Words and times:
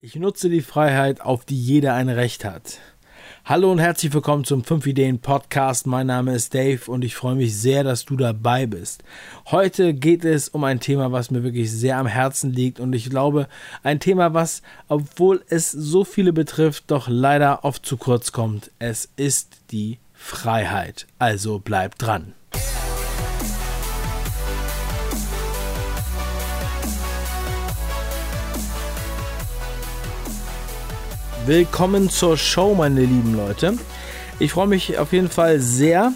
Ich 0.00 0.14
nutze 0.14 0.48
die 0.48 0.60
Freiheit, 0.60 1.20
auf 1.20 1.44
die 1.44 1.60
jeder 1.60 1.94
ein 1.94 2.08
Recht 2.08 2.44
hat. 2.44 2.78
Hallo 3.44 3.72
und 3.72 3.80
herzlich 3.80 4.14
willkommen 4.14 4.44
zum 4.44 4.62
5 4.62 4.86
Ideen 4.86 5.18
Podcast. 5.18 5.88
Mein 5.88 6.06
Name 6.06 6.36
ist 6.36 6.54
Dave 6.54 6.88
und 6.88 7.04
ich 7.04 7.16
freue 7.16 7.34
mich 7.34 7.56
sehr, 7.56 7.82
dass 7.82 8.04
du 8.04 8.16
dabei 8.16 8.66
bist. 8.66 9.02
Heute 9.46 9.94
geht 9.94 10.24
es 10.24 10.50
um 10.50 10.62
ein 10.62 10.78
Thema, 10.78 11.10
was 11.10 11.32
mir 11.32 11.42
wirklich 11.42 11.72
sehr 11.72 11.98
am 11.98 12.06
Herzen 12.06 12.52
liegt 12.52 12.78
und 12.78 12.92
ich 12.92 13.10
glaube, 13.10 13.48
ein 13.82 13.98
Thema, 13.98 14.34
was, 14.34 14.62
obwohl 14.86 15.42
es 15.48 15.72
so 15.72 16.04
viele 16.04 16.32
betrifft, 16.32 16.84
doch 16.92 17.08
leider 17.08 17.64
oft 17.64 17.84
zu 17.84 17.96
kurz 17.96 18.30
kommt. 18.30 18.70
Es 18.78 19.08
ist 19.16 19.62
die 19.72 19.98
Freiheit. 20.14 21.08
Also 21.18 21.58
bleib 21.58 21.98
dran. 21.98 22.34
Willkommen 31.48 32.10
zur 32.10 32.36
Show, 32.36 32.74
meine 32.74 33.00
lieben 33.00 33.34
Leute. 33.34 33.78
Ich 34.38 34.52
freue 34.52 34.66
mich 34.66 34.98
auf 34.98 35.14
jeden 35.14 35.30
Fall 35.30 35.60
sehr 35.60 36.12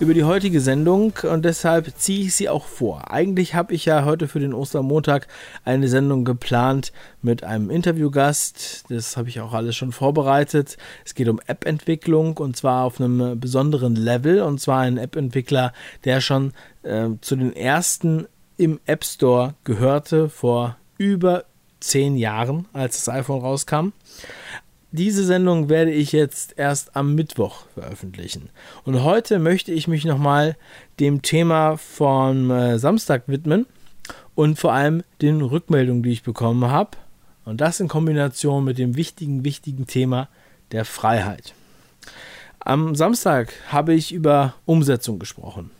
über 0.00 0.12
die 0.12 0.24
heutige 0.24 0.60
Sendung 0.60 1.12
und 1.22 1.44
deshalb 1.44 1.96
ziehe 1.96 2.26
ich 2.26 2.34
sie 2.34 2.48
auch 2.48 2.66
vor. 2.66 3.12
Eigentlich 3.12 3.54
habe 3.54 3.74
ich 3.74 3.84
ja 3.84 4.04
heute 4.04 4.26
für 4.26 4.40
den 4.40 4.52
Ostermontag 4.52 5.28
eine 5.64 5.86
Sendung 5.86 6.24
geplant 6.24 6.92
mit 7.22 7.44
einem 7.44 7.70
Interviewgast. 7.70 8.86
Das 8.88 9.16
habe 9.16 9.28
ich 9.28 9.40
auch 9.40 9.52
alles 9.52 9.76
schon 9.76 9.92
vorbereitet. 9.92 10.76
Es 11.04 11.14
geht 11.14 11.28
um 11.28 11.40
App-Entwicklung 11.46 12.36
und 12.38 12.56
zwar 12.56 12.82
auf 12.82 13.00
einem 13.00 13.38
besonderen 13.38 13.94
Level 13.94 14.42
und 14.42 14.60
zwar 14.60 14.80
ein 14.80 14.98
App-Entwickler, 14.98 15.72
der 16.04 16.20
schon 16.20 16.54
äh, 16.82 17.08
zu 17.20 17.36
den 17.36 17.54
ersten 17.54 18.26
im 18.56 18.80
App 18.86 19.04
Store 19.04 19.54
gehörte 19.62 20.28
vor 20.28 20.76
über 20.98 21.44
zehn 21.82 22.16
Jahren, 22.16 22.66
als 22.72 23.04
das 23.04 23.14
iPhone 23.14 23.40
rauskam. 23.40 23.92
Diese 24.94 25.24
Sendung 25.24 25.70
werde 25.70 25.90
ich 25.90 26.12
jetzt 26.12 26.58
erst 26.58 26.96
am 26.96 27.14
Mittwoch 27.14 27.64
veröffentlichen. 27.72 28.50
Und 28.84 29.02
heute 29.02 29.38
möchte 29.38 29.72
ich 29.72 29.88
mich 29.88 30.04
nochmal 30.04 30.54
dem 31.00 31.22
Thema 31.22 31.78
vom 31.78 32.50
äh, 32.50 32.78
Samstag 32.78 33.22
widmen 33.26 33.64
und 34.34 34.58
vor 34.58 34.74
allem 34.74 35.02
den 35.22 35.40
Rückmeldungen, 35.40 36.02
die 36.02 36.12
ich 36.12 36.22
bekommen 36.22 36.70
habe. 36.70 36.90
Und 37.46 37.62
das 37.62 37.80
in 37.80 37.88
Kombination 37.88 38.64
mit 38.64 38.76
dem 38.76 38.94
wichtigen, 38.94 39.44
wichtigen 39.46 39.86
Thema 39.86 40.28
der 40.72 40.84
Freiheit. 40.84 41.54
Am 42.60 42.94
Samstag 42.94 43.54
habe 43.68 43.94
ich 43.94 44.12
über 44.12 44.54
Umsetzung 44.66 45.18
gesprochen. 45.18 45.70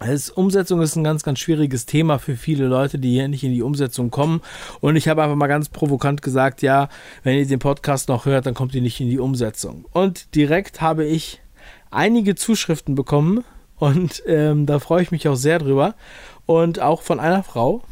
Das 0.00 0.30
Umsetzung 0.30 0.80
ist 0.80 0.94
ein 0.94 1.02
ganz, 1.02 1.24
ganz 1.24 1.40
schwieriges 1.40 1.84
Thema 1.84 2.18
für 2.18 2.36
viele 2.36 2.66
Leute, 2.66 2.98
die 2.98 3.10
hier 3.12 3.26
nicht 3.26 3.42
in 3.42 3.52
die 3.52 3.62
Umsetzung 3.62 4.10
kommen. 4.10 4.42
Und 4.80 4.94
ich 4.94 5.08
habe 5.08 5.22
einfach 5.22 5.36
mal 5.36 5.48
ganz 5.48 5.68
provokant 5.68 6.22
gesagt, 6.22 6.62
ja, 6.62 6.88
wenn 7.24 7.36
ihr 7.36 7.46
den 7.46 7.58
Podcast 7.58 8.08
noch 8.08 8.24
hört, 8.24 8.46
dann 8.46 8.54
kommt 8.54 8.74
ihr 8.74 8.82
nicht 8.82 9.00
in 9.00 9.10
die 9.10 9.18
Umsetzung. 9.18 9.86
Und 9.92 10.34
direkt 10.36 10.80
habe 10.80 11.04
ich 11.04 11.40
einige 11.90 12.36
Zuschriften 12.36 12.94
bekommen 12.94 13.44
und 13.78 14.22
ähm, 14.26 14.66
da 14.66 14.78
freue 14.78 15.02
ich 15.02 15.10
mich 15.10 15.26
auch 15.28 15.36
sehr 15.36 15.58
drüber. 15.58 15.94
Und 16.46 16.80
auch 16.80 17.02
von 17.02 17.20
einer 17.20 17.42
Frau. 17.42 17.82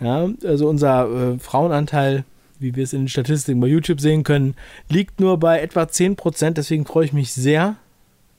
Ja, 0.00 0.28
also 0.44 0.68
unser 0.68 1.34
äh, 1.34 1.38
Frauenanteil, 1.38 2.24
wie 2.58 2.74
wir 2.74 2.84
es 2.84 2.92
in 2.92 3.02
den 3.02 3.08
Statistiken 3.08 3.60
bei 3.60 3.66
YouTube 3.66 4.00
sehen 4.00 4.24
können, 4.24 4.54
liegt 4.88 5.20
nur 5.20 5.38
bei 5.38 5.60
etwa 5.60 5.82
10%. 5.82 6.52
Deswegen 6.52 6.86
freue 6.86 7.04
ich 7.04 7.12
mich 7.12 7.32
sehr 7.32 7.76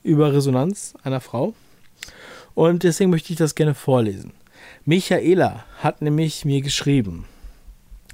über 0.02 0.32
Resonanz 0.32 0.94
einer 1.02 1.20
Frau. 1.20 1.54
Und 2.54 2.82
deswegen 2.82 3.10
möchte 3.10 3.32
ich 3.32 3.38
das 3.38 3.54
gerne 3.54 3.74
vorlesen. 3.74 4.32
Michaela 4.84 5.64
hat 5.78 6.02
nämlich 6.02 6.44
mir 6.44 6.60
geschrieben. 6.60 7.26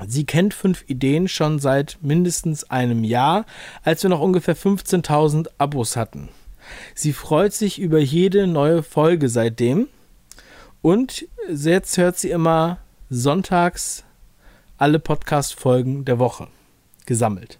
Sie 0.06 0.24
kennt 0.24 0.54
fünf 0.54 0.84
Ideen 0.86 1.28
schon 1.28 1.58
seit 1.58 1.98
mindestens 2.00 2.70
einem 2.70 3.04
Jahr, 3.04 3.44
als 3.82 4.02
wir 4.02 4.10
noch 4.10 4.20
ungefähr 4.20 4.56
15.000 4.56 5.48
Abos 5.58 5.96
hatten. 5.96 6.30
Sie 6.94 7.12
freut 7.12 7.52
sich 7.52 7.78
über 7.78 7.98
jede 7.98 8.46
neue 8.46 8.82
Folge 8.82 9.28
seitdem 9.28 9.88
und 10.82 11.26
jetzt 11.48 11.98
hört 11.98 12.18
sie 12.18 12.30
immer 12.30 12.78
sonntags 13.10 14.04
alle 14.78 14.98
Podcast-Folgen 14.98 16.04
der 16.04 16.18
Woche 16.18 16.48
gesammelt. 17.04 17.58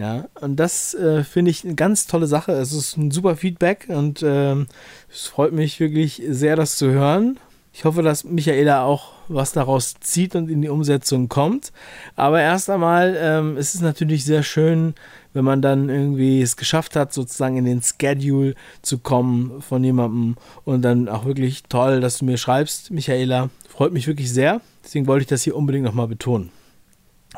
Ja, 0.00 0.24
und 0.40 0.56
das 0.56 0.94
äh, 0.94 1.24
finde 1.24 1.50
ich 1.50 1.62
eine 1.62 1.74
ganz 1.74 2.06
tolle 2.06 2.26
Sache. 2.26 2.52
Es 2.52 2.72
ist 2.72 2.96
ein 2.96 3.10
super 3.10 3.36
Feedback 3.36 3.84
und 3.88 4.22
ähm, 4.24 4.66
es 5.12 5.26
freut 5.26 5.52
mich 5.52 5.78
wirklich 5.78 6.22
sehr, 6.26 6.56
das 6.56 6.76
zu 6.76 6.90
hören. 6.90 7.38
Ich 7.74 7.84
hoffe, 7.84 8.02
dass 8.02 8.24
Michaela 8.24 8.82
auch 8.82 9.12
was 9.28 9.52
daraus 9.52 9.96
zieht 10.00 10.34
und 10.36 10.48
in 10.48 10.62
die 10.62 10.70
Umsetzung 10.70 11.28
kommt. 11.28 11.70
Aber 12.16 12.40
erst 12.40 12.70
einmal 12.70 13.14
ähm, 13.20 13.58
ist 13.58 13.74
es 13.74 13.82
natürlich 13.82 14.24
sehr 14.24 14.42
schön, 14.42 14.94
wenn 15.34 15.44
man 15.44 15.60
dann 15.60 15.90
irgendwie 15.90 16.40
es 16.40 16.56
geschafft 16.56 16.96
hat, 16.96 17.12
sozusagen 17.12 17.58
in 17.58 17.66
den 17.66 17.82
Schedule 17.82 18.54
zu 18.80 19.00
kommen 19.00 19.60
von 19.60 19.84
jemandem 19.84 20.36
und 20.64 20.80
dann 20.80 21.10
auch 21.10 21.26
wirklich 21.26 21.64
toll, 21.64 22.00
dass 22.00 22.16
du 22.16 22.24
mir 22.24 22.38
schreibst, 22.38 22.90
Michaela. 22.90 23.50
Freut 23.68 23.92
mich 23.92 24.06
wirklich 24.06 24.32
sehr. 24.32 24.62
Deswegen 24.82 25.06
wollte 25.06 25.24
ich 25.24 25.28
das 25.28 25.42
hier 25.42 25.56
unbedingt 25.56 25.84
nochmal 25.84 26.08
betonen. 26.08 26.50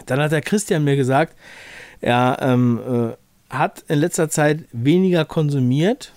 Dann 0.06 0.20
hat 0.20 0.30
der 0.30 0.42
Christian 0.42 0.84
mir 0.84 0.94
gesagt, 0.94 1.34
er 2.02 2.38
ähm, 2.40 2.80
äh, 2.86 3.56
hat 3.56 3.84
in 3.88 4.00
letzter 4.00 4.28
Zeit 4.28 4.64
weniger 4.72 5.24
konsumiert, 5.24 6.12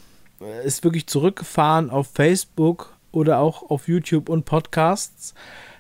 ist 0.64 0.84
wirklich 0.84 1.08
zurückgefahren 1.08 1.90
auf 1.90 2.08
Facebook 2.08 2.98
oder 3.12 3.40
auch 3.40 3.70
auf 3.70 3.88
YouTube 3.88 4.28
und 4.28 4.46
Podcasts. 4.46 5.34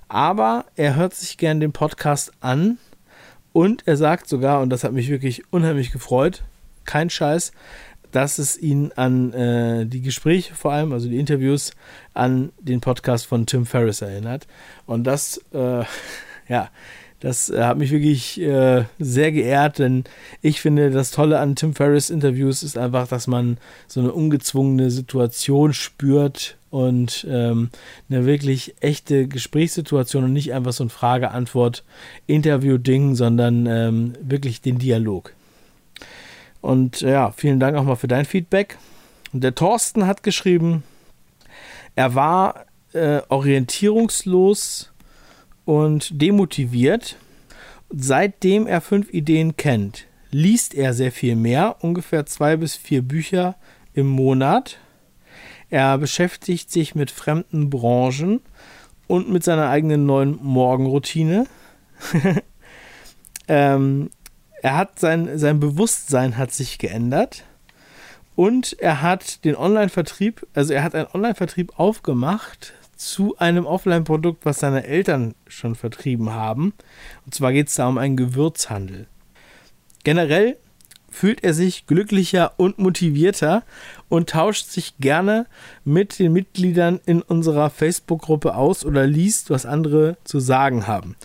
Aber 0.07 0.65
er 0.75 0.95
hört 0.95 1.13
sich 1.13 1.37
gern 1.37 1.59
den 1.59 1.73
Podcast 1.73 2.31
an 2.39 2.77
und 3.51 3.87
er 3.87 3.97
sagt 3.97 4.29
sogar, 4.29 4.61
und 4.61 4.69
das 4.69 4.83
hat 4.83 4.93
mich 4.93 5.09
wirklich 5.09 5.43
unheimlich 5.51 5.91
gefreut, 5.91 6.43
kein 6.85 7.09
Scheiß, 7.09 7.51
dass 8.11 8.37
es 8.37 8.57
ihn 8.57 8.91
an 8.95 9.33
äh, 9.33 9.85
die 9.85 10.01
Gespräche 10.01 10.53
vor 10.53 10.71
allem, 10.71 10.93
also 10.93 11.09
die 11.09 11.19
Interviews, 11.19 11.71
an 12.13 12.51
den 12.59 12.79
Podcast 12.79 13.25
von 13.25 13.45
Tim 13.45 13.65
Ferriss 13.65 14.01
erinnert. 14.01 14.47
Und 14.85 15.03
das, 15.05 15.41
äh, 15.51 15.83
ja, 16.47 16.69
das 17.19 17.49
äh, 17.49 17.63
hat 17.63 17.77
mich 17.77 17.91
wirklich 17.91 18.39
äh, 18.41 18.85
sehr 18.99 19.31
geehrt, 19.31 19.79
denn 19.79 20.03
ich 20.41 20.59
finde, 20.61 20.91
das 20.91 21.11
Tolle 21.11 21.39
an 21.39 21.55
Tim 21.55 21.73
Ferriss 21.73 22.09
Interviews 22.09 22.61
ist 22.63 22.77
einfach, 22.77 23.07
dass 23.07 23.27
man 23.27 23.57
so 23.87 24.01
eine 24.01 24.11
ungezwungene 24.11 24.91
Situation 24.91 25.71
spürt 25.73 26.57
und 26.69 27.25
ähm, 27.29 27.69
eine 28.09 28.25
wirklich 28.25 28.75
echte 28.81 29.27
Gesprächssituation 29.27 30.25
und 30.25 30.33
nicht 30.33 30.53
einfach 30.53 30.73
so 30.73 30.83
ein 30.83 30.89
Frage-Antwort-Interview-Ding, 30.89 33.15
sondern 33.15 33.65
ähm, 33.65 34.13
wirklich 34.21 34.61
den 34.61 34.77
Dialog. 34.77 35.33
Und 36.59 36.99
ja, 37.01 37.31
vielen 37.31 37.59
Dank 37.59 37.75
auch 37.77 37.83
mal 37.83 37.95
für 37.95 38.07
dein 38.07 38.25
Feedback. 38.25 38.77
Und 39.31 39.43
der 39.43 39.55
Thorsten 39.55 40.05
hat 40.07 40.23
geschrieben, 40.23 40.83
er 41.95 42.15
war 42.15 42.65
äh, 42.93 43.21
orientierungslos 43.29 44.91
und 45.65 46.21
demotiviert. 46.21 47.17
Seitdem 47.89 48.67
er 48.67 48.81
fünf 48.81 49.11
Ideen 49.13 49.57
kennt, 49.57 50.05
liest 50.31 50.73
er 50.73 50.93
sehr 50.93 51.11
viel 51.11 51.35
mehr, 51.35 51.77
ungefähr 51.81 52.25
zwei 52.25 52.57
bis 52.57 52.75
vier 52.75 53.01
Bücher 53.01 53.55
im 53.93 54.07
Monat. 54.07 54.77
Er 55.69 55.97
beschäftigt 55.97 56.71
sich 56.71 56.95
mit 56.95 57.11
fremden 57.11 57.69
Branchen 57.69 58.41
und 59.07 59.29
mit 59.29 59.43
seiner 59.43 59.69
eigenen 59.69 60.05
neuen 60.05 60.39
Morgenroutine. 60.41 61.45
ähm, 63.47 64.09
er 64.61 64.77
hat 64.77 64.99
sein, 64.99 65.37
sein 65.37 65.59
Bewusstsein 65.59 66.37
hat 66.37 66.51
sich 66.51 66.79
geändert 66.79 67.43
und 68.35 68.77
er 68.79 69.01
hat 69.01 69.45
den 69.45 69.55
Online-Vertrieb, 69.55 70.45
also 70.53 70.73
er 70.73 70.83
hat 70.83 70.95
einen 70.95 71.07
Online-Vertrieb 71.13 71.79
aufgemacht 71.79 72.73
zu 72.95 73.37
einem 73.37 73.65
Offline-Produkt, 73.65 74.45
was 74.45 74.59
seine 74.59 74.85
Eltern 74.85 75.35
schon 75.47 75.75
vertrieben 75.75 76.31
haben. 76.31 76.73
Und 77.25 77.35
zwar 77.35 77.53
geht 77.53 77.67
es 77.67 77.75
da 77.75 77.87
um 77.87 77.97
einen 77.97 78.17
Gewürzhandel. 78.17 79.07
Generell 80.03 80.57
fühlt 81.09 81.43
er 81.43 81.53
sich 81.53 81.87
glücklicher 81.87 82.53
und 82.57 82.77
motivierter 82.77 83.63
und 84.09 84.29
tauscht 84.29 84.67
sich 84.67 84.97
gerne 84.99 85.47
mit 85.83 86.19
den 86.19 86.33
Mitgliedern 86.33 86.99
in 87.05 87.21
unserer 87.21 87.69
Facebook-Gruppe 87.69 88.55
aus 88.55 88.85
oder 88.85 89.07
liest, 89.07 89.49
was 89.49 89.65
andere 89.65 90.17
zu 90.25 90.39
sagen 90.39 90.87
haben. 90.87 91.15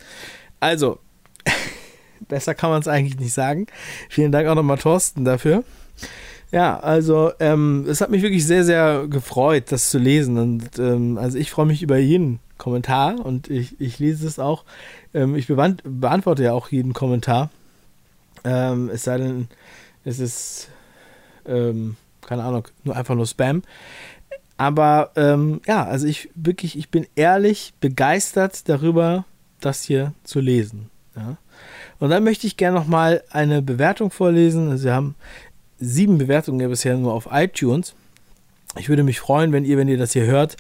Also, 0.61 1.01
besser 2.29 2.55
kann 2.55 2.71
man 2.71 2.81
es 2.81 2.89
eigentlich 2.89 3.19
nicht 3.19 3.35
sagen. 3.35 3.67
Vielen 4.09 4.33
Dank 4.33 4.49
auch 4.49 4.55
nochmal, 4.55 4.79
Thorsten, 4.79 5.25
dafür. 5.25 5.65
Ja, 6.53 6.81
also 6.81 7.31
ähm, 7.39 7.87
es 7.89 8.01
hat 8.01 8.11
mich 8.11 8.23
wirklich 8.23 8.45
sehr, 8.45 8.65
sehr 8.65 9.07
gefreut, 9.07 9.65
das 9.71 9.91
zu 9.91 9.99
lesen. 9.99 10.37
Und 10.37 10.79
ähm, 10.79 11.17
also 11.17 11.39
ich 11.39 11.51
freue 11.51 11.67
mich 11.67 11.83
über 11.83 11.99
jeden 11.99 12.41
Kommentar 12.59 13.25
und 13.25 13.49
ich, 13.49 13.81
ich 13.81 13.99
lese 13.99 14.27
es 14.27 14.39
auch. 14.39 14.65
Ähm, 15.15 15.37
ich 15.37 15.47
beantworte 15.47 16.43
ja 16.43 16.53
auch 16.53 16.69
jeden 16.69 16.93
Kommentar. 16.93 17.51
Ähm, 18.45 18.91
es 18.93 19.05
sei 19.05 19.19
denn, 19.19 19.49
es 20.05 20.19
ist, 20.19 20.69
ähm, 21.47 21.97
keine 22.27 22.43
Ahnung, 22.43 22.67
nur 22.85 22.97
einfach 22.97 23.15
nur 23.15 23.27
Spam. 23.27 23.63
Aber 24.57 25.13
ähm, 25.17 25.61
ja, 25.67 25.85
also 25.85 26.07
ich 26.07 26.29
wirklich, 26.35 26.77
ich 26.77 26.91
bin 26.91 27.07
ehrlich 27.15 27.73
begeistert 27.81 28.69
darüber, 28.69 29.25
das 29.61 29.85
hier 29.85 30.13
zu 30.25 30.41
lesen. 30.41 30.91
Ja? 31.17 31.37
Und 31.99 32.11
dann 32.11 32.25
möchte 32.25 32.47
ich 32.47 32.57
gerne 32.57 32.79
nochmal 32.79 33.23
eine 33.31 33.63
Bewertung 33.63 34.11
vorlesen. 34.11 34.71
Also 34.71 34.85
wir 34.85 34.95
haben 34.95 35.15
sieben 35.81 36.19
Bewertungen 36.19 36.61
ja 36.61 36.69
bisher 36.69 36.97
nur 36.97 37.13
auf 37.13 37.29
iTunes. 37.33 37.95
Ich 38.79 38.89
würde 38.89 39.03
mich 39.03 39.19
freuen, 39.19 39.53
wenn 39.53 39.65
ihr, 39.65 39.77
wenn 39.77 39.89
ihr 39.89 39.99
das 39.99 40.13
hier 40.13 40.27
hört 40.27 40.57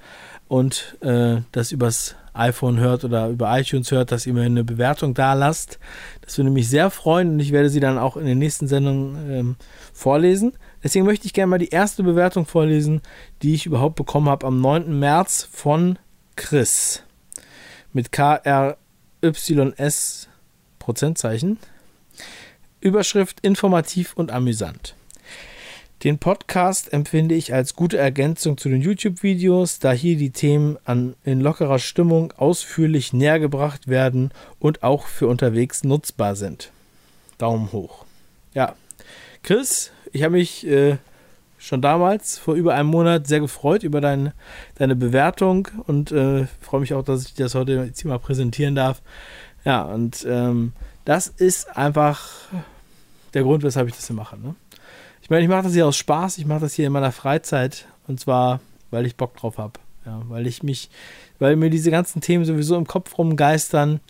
und 0.48 0.96
äh, 1.00 1.42
das 1.52 1.70
übers 1.70 2.16
iPhone 2.32 2.78
hört 2.78 3.04
oder 3.04 3.28
über 3.28 3.56
iTunes 3.58 3.90
hört, 3.90 4.12
dass 4.12 4.26
ihr 4.26 4.32
mir 4.32 4.42
eine 4.42 4.64
Bewertung 4.64 5.14
da 5.14 5.34
lasst. 5.34 5.78
Das 6.22 6.38
würde 6.38 6.50
mich 6.50 6.68
sehr 6.68 6.90
freuen 6.90 7.30
und 7.30 7.40
ich 7.40 7.52
werde 7.52 7.70
sie 7.70 7.80
dann 7.80 7.98
auch 7.98 8.16
in 8.16 8.26
den 8.26 8.38
nächsten 8.38 8.66
Sendungen 8.66 9.30
ähm, 9.30 9.56
vorlesen. 9.92 10.52
Deswegen 10.82 11.04
möchte 11.04 11.26
ich 11.26 11.34
gerne 11.34 11.50
mal 11.50 11.58
die 11.58 11.68
erste 11.68 12.02
Bewertung 12.02 12.46
vorlesen, 12.46 13.02
die 13.42 13.54
ich 13.54 13.66
überhaupt 13.66 13.96
bekommen 13.96 14.28
habe 14.28 14.46
am 14.46 14.60
9. 14.60 14.98
März 14.98 15.48
von 15.50 15.98
Chris. 16.36 17.02
Mit 17.92 18.12
KRYS 18.12 18.68
Prozentzeichen. 20.78 21.58
Überschrift 22.80 23.40
informativ 23.42 24.14
und 24.14 24.30
amüsant. 24.30 24.94
Den 26.02 26.16
Podcast 26.16 26.94
empfinde 26.94 27.34
ich 27.34 27.52
als 27.52 27.76
gute 27.76 27.98
Ergänzung 27.98 28.56
zu 28.56 28.70
den 28.70 28.80
YouTube-Videos, 28.80 29.80
da 29.80 29.92
hier 29.92 30.16
die 30.16 30.30
Themen 30.30 30.78
an, 30.86 31.14
in 31.24 31.42
lockerer 31.42 31.78
Stimmung 31.78 32.32
ausführlich 32.38 33.12
näher 33.12 33.38
gebracht 33.38 33.86
werden 33.86 34.30
und 34.58 34.82
auch 34.82 35.06
für 35.06 35.26
unterwegs 35.26 35.84
nutzbar 35.84 36.36
sind. 36.36 36.72
Daumen 37.36 37.70
hoch. 37.72 38.06
Ja, 38.54 38.76
Chris, 39.42 39.90
ich 40.10 40.22
habe 40.22 40.36
mich 40.36 40.66
äh, 40.66 40.96
schon 41.58 41.82
damals, 41.82 42.38
vor 42.38 42.54
über 42.54 42.74
einem 42.74 42.88
Monat, 42.88 43.26
sehr 43.26 43.40
gefreut 43.40 43.82
über 43.82 44.00
dein, 44.00 44.32
deine 44.76 44.96
Bewertung 44.96 45.68
und 45.86 46.12
äh, 46.12 46.46
freue 46.62 46.80
mich 46.80 46.94
auch, 46.94 47.04
dass 47.04 47.26
ich 47.26 47.34
das 47.34 47.54
heute 47.54 47.72
jetzt 47.72 48.00
hier 48.00 48.10
mal 48.10 48.18
präsentieren 48.18 48.74
darf. 48.74 49.02
Ja, 49.66 49.82
und 49.82 50.26
ähm, 50.26 50.72
das 51.04 51.26
ist 51.26 51.76
einfach 51.76 52.48
der 53.34 53.42
Grund, 53.42 53.62
weshalb 53.62 53.88
ich 53.88 53.94
das 53.96 54.06
hier 54.06 54.16
mache. 54.16 54.38
Ne? 54.38 54.54
Ich 55.30 55.32
meine, 55.32 55.44
ich 55.44 55.48
mache 55.48 55.62
das 55.62 55.74
hier 55.74 55.86
aus 55.86 55.96
Spaß, 55.96 56.38
ich 56.38 56.46
mache 56.46 56.58
das 56.58 56.74
hier 56.74 56.88
in 56.88 56.92
meiner 56.92 57.12
Freizeit 57.12 57.86
und 58.08 58.18
zwar, 58.18 58.58
weil 58.90 59.06
ich 59.06 59.14
Bock 59.14 59.36
drauf 59.36 59.58
habe. 59.58 59.74
Ja, 60.04 60.20
weil 60.28 60.44
ich 60.48 60.64
mich, 60.64 60.90
weil 61.38 61.54
mir 61.54 61.70
diese 61.70 61.92
ganzen 61.92 62.20
Themen 62.20 62.44
sowieso 62.44 62.76
im 62.76 62.84
Kopf 62.84 63.16
rumgeistern 63.16 64.00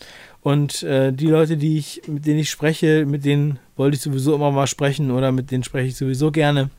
und 0.41 0.83
äh, 0.83 1.13
die 1.13 1.27
Leute, 1.27 1.59
die 1.59 1.77
ich, 1.77 2.01
mit 2.07 2.25
denen 2.25 2.39
ich 2.39 2.49
spreche, 2.49 3.05
mit 3.05 3.27
denen 3.27 3.59
wollte 3.77 3.97
ich 3.97 4.03
sowieso 4.03 4.35
immer 4.35 4.51
mal 4.51 4.67
sprechen 4.67 5.11
oder 5.11 5.31
mit 5.31 5.51
denen 5.51 5.63
spreche 5.63 5.89
ich 5.89 5.97
sowieso 5.99 6.31
gerne. 6.31 6.71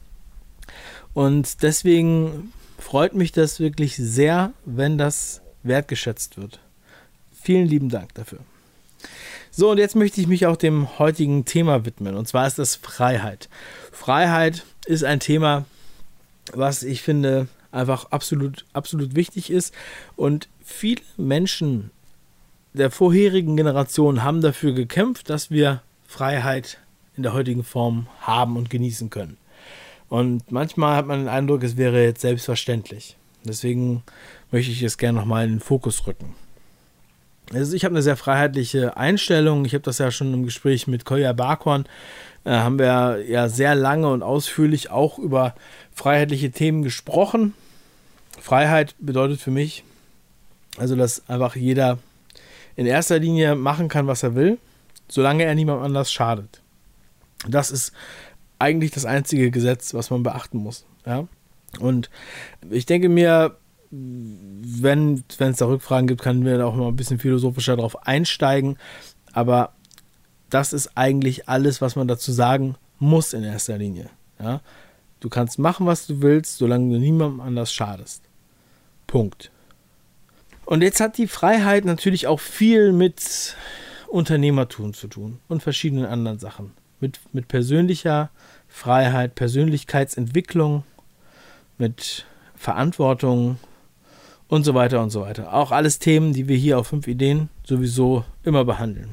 Und 1.14 1.62
deswegen 1.62 2.52
freut 2.80 3.14
mich 3.14 3.32
das 3.34 3.60
wirklich 3.60 3.96
sehr, 3.96 4.54
wenn 4.66 4.98
das 4.98 5.42
wertgeschätzt 5.62 6.38
wird. 6.38 6.60
Vielen 7.32 7.68
lieben 7.68 7.90
Dank 7.90 8.16
dafür. 8.16 8.40
So, 9.54 9.72
und 9.72 9.78
jetzt 9.78 9.98
möchte 9.98 10.22
ich 10.22 10.28
mich 10.28 10.46
auch 10.46 10.56
dem 10.56 10.98
heutigen 10.98 11.44
Thema 11.44 11.86
widmen. 11.86 12.16
Und 12.16 12.26
zwar 12.26 12.48
ist 12.48 12.58
das 12.58 12.78
Freiheit. 12.78 13.50
Freiheit 13.92 14.64
ist 14.86 15.04
ein 15.04 15.20
Thema, 15.20 15.66
was 16.54 16.84
ich 16.84 17.02
finde 17.02 17.48
einfach 17.72 18.12
absolut, 18.12 18.66
absolut 18.72 19.14
wichtig 19.16 19.52
ist. 19.52 19.74
Und 20.16 20.48
viele 20.64 21.02
Menschen 21.18 21.92
der 22.74 22.92
vorherigen 22.92 23.58
Generation 23.58 24.24
haben 24.24 24.42
dafür 24.42 24.72
gekämpft, 24.72 25.30
dass 25.30 25.52
wir 25.52 25.82
Freiheit 26.08 26.78
in 27.18 27.24
der 27.24 27.34
heutigen 27.34 27.66
Form 27.66 28.08
haben 28.22 28.56
und 28.56 28.70
genießen 28.70 29.10
können. 29.10 29.38
Und 30.08 30.50
manchmal 30.52 30.96
hat 30.96 31.08
man 31.08 31.20
den 31.20 31.30
Eindruck, 31.30 31.64
es 31.64 31.76
wäre 31.76 32.04
jetzt 32.04 32.22
selbstverständlich. 32.22 33.18
Deswegen 33.44 34.04
möchte 34.52 34.72
ich 34.72 34.84
es 34.84 34.98
gerne 34.98 35.20
nochmal 35.20 35.46
in 35.46 35.56
den 35.56 35.60
Fokus 35.60 36.08
rücken. 36.08 36.36
Also 37.54 37.76
ich 37.76 37.84
habe 37.84 37.94
eine 37.94 38.02
sehr 38.02 38.16
freiheitliche 38.16 38.96
Einstellung. 38.98 39.66
Ich 39.66 39.74
habe 39.74 39.84
das 39.84 39.98
ja 39.98 40.12
schon 40.12 40.34
im 40.34 40.46
Gespräch 40.46 40.88
mit 40.88 41.06
Kolja 41.06 41.34
Barkhorn, 41.34 41.86
äh, 42.46 42.52
haben 42.52 42.80
wir 42.80 43.24
ja 43.28 43.50
sehr 43.50 43.76
lange 43.76 44.10
und 44.10 44.24
ausführlich 44.24 44.90
auch 44.90 45.20
über 45.20 45.56
freiheitliche 45.94 46.52
Themen 46.52 46.84
gesprochen. 46.84 47.54
Freiheit 48.40 48.96
bedeutet 49.00 49.42
für 49.42 49.52
mich, 49.52 49.84
also 50.78 50.96
dass 50.96 51.28
einfach 51.30 51.56
jeder 51.56 52.00
in 52.76 52.86
erster 52.86 53.20
Linie 53.20 53.56
machen 53.56 53.90
kann, 53.90 54.08
was 54.08 54.24
er 54.24 54.36
will, 54.36 54.58
solange 55.10 55.44
er 55.44 55.54
niemand 55.56 55.84
anders 55.84 56.12
schadet. 56.12 56.62
Das 57.48 57.70
ist 57.70 57.92
eigentlich 58.60 58.92
das 58.92 59.06
einzige 59.06 59.52
Gesetz, 59.52 59.94
was 59.94 60.10
man 60.10 60.24
beachten 60.24 60.58
muss. 60.58 60.86
Ja? 61.06 61.28
Und 61.80 62.10
ich 62.70 62.86
denke 62.86 63.10
mir, 63.10 63.58
wenn 63.92 65.24
es 65.38 65.58
da 65.58 65.66
Rückfragen 65.66 66.08
gibt, 66.08 66.22
können 66.22 66.46
wir 66.46 66.58
da 66.58 66.66
auch 66.66 66.76
mal 66.76 66.88
ein 66.88 66.96
bisschen 66.96 67.20
philosophischer 67.20 67.76
drauf 67.76 68.08
einsteigen. 68.08 68.78
Aber 69.34 69.74
das 70.50 70.74
ist 70.74 70.92
eigentlich 70.96 71.50
alles, 71.50 71.82
was 71.82 71.96
man 71.96 72.08
dazu 72.08 72.32
sagen 72.32 72.76
muss 73.00 73.34
in 73.34 73.44
erster 73.44 73.78
Linie. 73.78 74.10
Ja? 74.40 74.62
Du 75.20 75.30
kannst 75.30 75.60
machen, 75.60 75.86
was 75.86 76.08
du 76.08 76.22
willst, 76.22 76.58
solange 76.58 76.94
du 76.94 77.00
niemandem 77.00 77.42
anders 77.42 77.74
schadest. 77.74 78.24
Punkt. 79.08 79.52
Und 80.66 80.82
jetzt 80.82 81.02
hat 81.02 81.18
die 81.18 81.28
Freiheit 81.28 81.84
natürlich 81.84 82.28
auch 82.28 82.40
viel 82.40 82.94
mit 82.94 83.56
Unternehmertum 84.08 84.94
zu 84.94 85.08
tun 85.08 85.40
und 85.50 85.64
verschiedenen 85.64 86.06
anderen 86.06 86.40
Sachen. 86.40 86.72
Mit, 87.02 87.20
mit 87.34 87.48
persönlicher 87.48 88.30
Freiheit, 88.68 89.36
Persönlichkeitsentwicklung, 89.36 90.84
mit 91.78 92.26
Verantwortung, 92.56 93.58
und 94.52 94.66
so 94.66 94.74
weiter 94.74 95.02
und 95.02 95.12
so 95.12 95.22
weiter. 95.22 95.54
Auch 95.54 95.72
alles 95.72 95.98
Themen, 95.98 96.34
die 96.34 96.50
wir 96.50 96.58
hier 96.58 96.78
auf 96.78 96.88
5 96.88 97.08
Ideen 97.08 97.48
sowieso 97.64 98.26
immer 98.44 98.66
behandeln. 98.66 99.12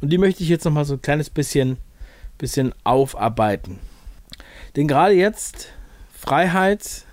Und 0.00 0.10
die 0.10 0.18
möchte 0.18 0.44
ich 0.44 0.48
jetzt 0.48 0.64
nochmal 0.64 0.84
so 0.84 0.94
ein 0.94 1.02
kleines 1.02 1.28
bisschen, 1.28 1.76
bisschen 2.38 2.72
aufarbeiten. 2.84 3.80
Denn 4.76 4.86
gerade 4.86 5.14
jetzt 5.14 5.70
Freiheit 6.12 7.04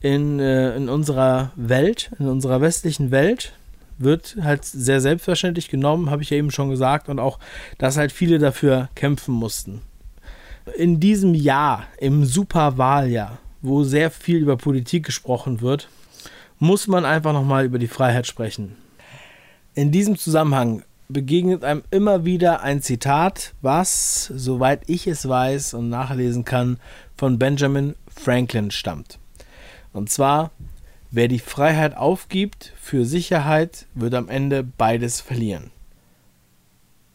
in, 0.00 0.38
äh, 0.38 0.76
in 0.76 0.88
unserer 0.88 1.50
Welt, 1.56 2.12
in 2.20 2.28
unserer 2.28 2.60
westlichen 2.60 3.10
Welt, 3.10 3.52
wird 3.98 4.36
halt 4.40 4.64
sehr 4.64 5.00
selbstverständlich 5.00 5.68
genommen, 5.68 6.08
habe 6.08 6.22
ich 6.22 6.30
ja 6.30 6.36
eben 6.36 6.52
schon 6.52 6.70
gesagt, 6.70 7.08
und 7.08 7.18
auch, 7.18 7.40
dass 7.78 7.96
halt 7.96 8.12
viele 8.12 8.38
dafür 8.38 8.90
kämpfen 8.94 9.34
mussten. 9.34 9.82
In 10.76 11.00
diesem 11.00 11.34
Jahr, 11.34 11.88
im 11.98 12.24
Superwahljahr, 12.24 13.38
wo 13.60 13.82
sehr 13.82 14.12
viel 14.12 14.36
über 14.36 14.56
Politik 14.56 15.04
gesprochen 15.04 15.60
wird, 15.60 15.88
muss 16.64 16.88
man 16.88 17.04
einfach 17.04 17.32
nochmal 17.32 17.64
über 17.64 17.78
die 17.78 17.88
Freiheit 17.88 18.26
sprechen. 18.26 18.76
In 19.74 19.92
diesem 19.92 20.16
Zusammenhang 20.16 20.82
begegnet 21.08 21.62
einem 21.62 21.82
immer 21.90 22.24
wieder 22.24 22.62
ein 22.62 22.80
Zitat, 22.80 23.52
was, 23.60 24.32
soweit 24.34 24.82
ich 24.86 25.06
es 25.06 25.28
weiß 25.28 25.74
und 25.74 25.90
nachlesen 25.90 26.44
kann, 26.44 26.78
von 27.16 27.38
Benjamin 27.38 27.94
Franklin 28.08 28.70
stammt. 28.70 29.18
Und 29.92 30.10
zwar, 30.10 30.50
wer 31.10 31.28
die 31.28 31.38
Freiheit 31.38 31.96
aufgibt 31.96 32.72
für 32.80 33.04
Sicherheit, 33.04 33.86
wird 33.94 34.14
am 34.14 34.28
Ende 34.28 34.64
beides 34.64 35.20
verlieren. 35.20 35.70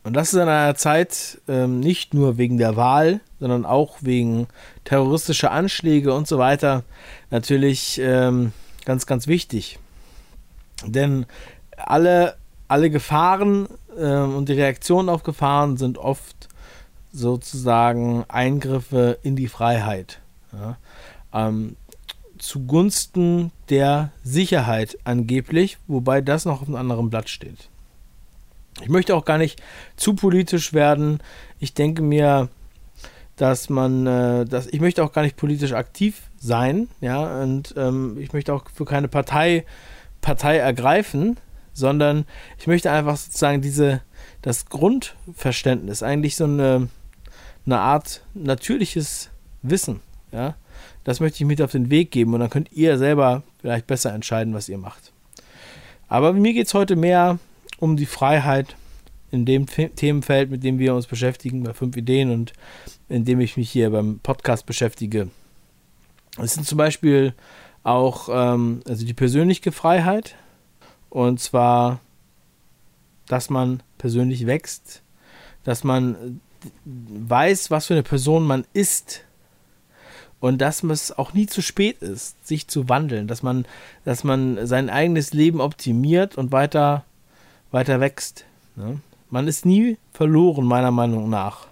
Und 0.04 0.14
das 0.14 0.30
ist 0.30 0.40
in 0.40 0.48
einer 0.48 0.76
Zeit 0.76 1.42
ähm, 1.48 1.80
nicht 1.80 2.14
nur 2.14 2.38
wegen 2.38 2.58
der 2.58 2.76
Wahl, 2.76 3.20
sondern 3.40 3.66
auch 3.66 3.98
wegen 4.02 4.48
terroristischer 4.84 5.52
Anschläge 5.52 6.14
und 6.14 6.28
so 6.28 6.38
weiter 6.38 6.84
natürlich 7.32 8.00
ähm, 8.02 8.54
ganz, 8.90 9.06
ganz 9.06 9.28
wichtig. 9.28 9.78
Denn 10.84 11.28
alle, 11.78 12.38
alle 12.68 12.90
Gefahren 12.90 13.68
äh, 13.96 14.16
und 14.16 14.50
die 14.50 14.54
Reaktionen 14.54 15.10
auf 15.10 15.22
Gefahren 15.22 15.78
sind 15.78 16.00
oft 16.00 16.50
sozusagen 17.12 18.26
Eingriffe 18.30 19.20
in 19.22 19.36
die 19.36 19.48
Freiheit. 19.48 20.22
Ja? 20.54 20.78
Ähm, 21.32 21.76
zugunsten 22.40 23.52
der 23.70 24.10
Sicherheit 24.24 24.98
angeblich, 25.04 25.78
wobei 25.86 26.22
das 26.22 26.46
noch 26.46 26.64
auf 26.64 26.68
einem 26.68 26.78
anderen 26.78 27.12
Blatt 27.12 27.30
steht. 27.30 27.70
Ich 28.82 28.90
möchte 28.90 29.16
auch 29.16 29.26
gar 29.26 29.38
nicht 29.38 29.62
zu 29.98 30.16
politisch 30.16 30.74
werden. 30.74 31.20
Ich 31.60 31.76
denke 31.76 32.02
mir, 32.02 32.50
dass 33.36 33.70
man, 33.70 34.08
äh, 34.08 34.46
dass 34.46 34.66
ich 34.66 34.82
möchte 34.82 35.04
auch 35.04 35.12
gar 35.12 35.22
nicht 35.22 35.38
politisch 35.38 35.74
aktiv 35.74 36.24
sein, 36.40 36.88
ja, 37.02 37.42
und 37.42 37.74
ähm, 37.78 38.18
ich 38.20 38.34
möchte 38.34 38.54
auch 38.54 38.64
für 38.74 38.86
keine 38.86 39.08
Partei 39.08 39.66
Partei 40.22 40.58
ergreifen, 40.58 41.38
sondern 41.74 42.26
ich 42.58 42.68
möchte 42.68 42.92
einfach 42.92 43.18
sozusagen 43.18 43.62
diese 43.62 44.02
das 44.42 44.68
Grundverständnis, 44.68 46.04
eigentlich 46.04 46.36
so 46.36 46.46
eine, 46.46 46.90
eine 47.66 47.80
Art 47.80 48.24
natürliches 48.34 49.30
Wissen, 49.62 50.02
ja, 50.32 50.56
das 51.04 51.20
möchte 51.20 51.44
ich 51.44 51.48
mit 51.48 51.62
auf 51.62 51.72
den 51.72 51.90
Weg 51.90 52.12
geben 52.12 52.34
und 52.34 52.40
dann 52.40 52.50
könnt 52.50 52.72
ihr 52.72 52.98
selber 52.98 53.44
vielleicht 53.60 53.88
besser 53.88 54.14
entscheiden, 54.14 54.54
was 54.54 54.70
ihr 54.70 54.78
macht. 54.78 55.12
Aber 56.08 56.34
mir 56.34 56.54
geht 56.54 56.68
es 56.68 56.74
heute 56.74 56.96
mehr 56.96 57.40
um 57.80 57.98
die 57.98 58.06
Freiheit 58.06 58.76
in 59.32 59.46
dem 59.46 59.68
Themenfeld, 59.68 60.50
mit 60.50 60.64
dem 60.64 60.80
wir 60.80 60.96
uns 60.96 61.06
beschäftigen, 61.06 61.64
bei 61.64 61.74
fünf 61.74 61.96
Ideen 61.96 62.32
und 62.32 62.54
in 63.10 63.26
dem 63.26 63.40
ich 63.40 63.58
mich 63.58 63.70
hier 63.70 63.90
beim 63.92 64.20
Podcast 64.20 64.66
beschäftige. 64.66 65.30
Es 66.42 66.54
sind 66.54 66.66
zum 66.66 66.78
Beispiel 66.78 67.34
auch 67.84 68.30
ähm, 68.32 68.82
also 68.88 69.06
die 69.06 69.14
persönliche 69.14 69.72
Freiheit 69.72 70.36
und 71.10 71.40
zwar, 71.40 72.00
dass 73.28 73.50
man 73.50 73.82
persönlich 73.98 74.46
wächst, 74.46 75.02
dass 75.64 75.84
man 75.84 76.42
weiß, 76.86 77.72
was 77.72 77.88
für 77.88 77.94
eine 77.94 78.04
Person 78.04 78.46
man 78.46 78.66
ist 78.74 79.24
und 80.40 80.60
dass 80.60 80.84
es 80.84 81.18
auch 81.18 81.34
nie 81.34 81.48
zu 81.48 81.62
spät 81.62 82.02
ist, 82.02 82.46
sich 82.46 82.68
zu 82.68 82.90
wandeln, 82.90 83.28
dass 83.28 83.44
man, 83.44 83.66
dass 84.06 84.24
man 84.24 84.66
sein 84.68 84.90
eigenes 84.90 85.34
Leben 85.34 85.62
optimiert 85.62 86.38
und 86.38 86.52
weiter, 86.52 87.04
weiter 87.72 88.00
wächst. 88.00 88.46
Ne? 88.76 89.00
Man 89.30 89.48
ist 89.48 89.66
nie 89.66 89.98
verloren, 90.14 90.66
meiner 90.66 90.92
Meinung 90.92 91.30
nach. 91.30 91.68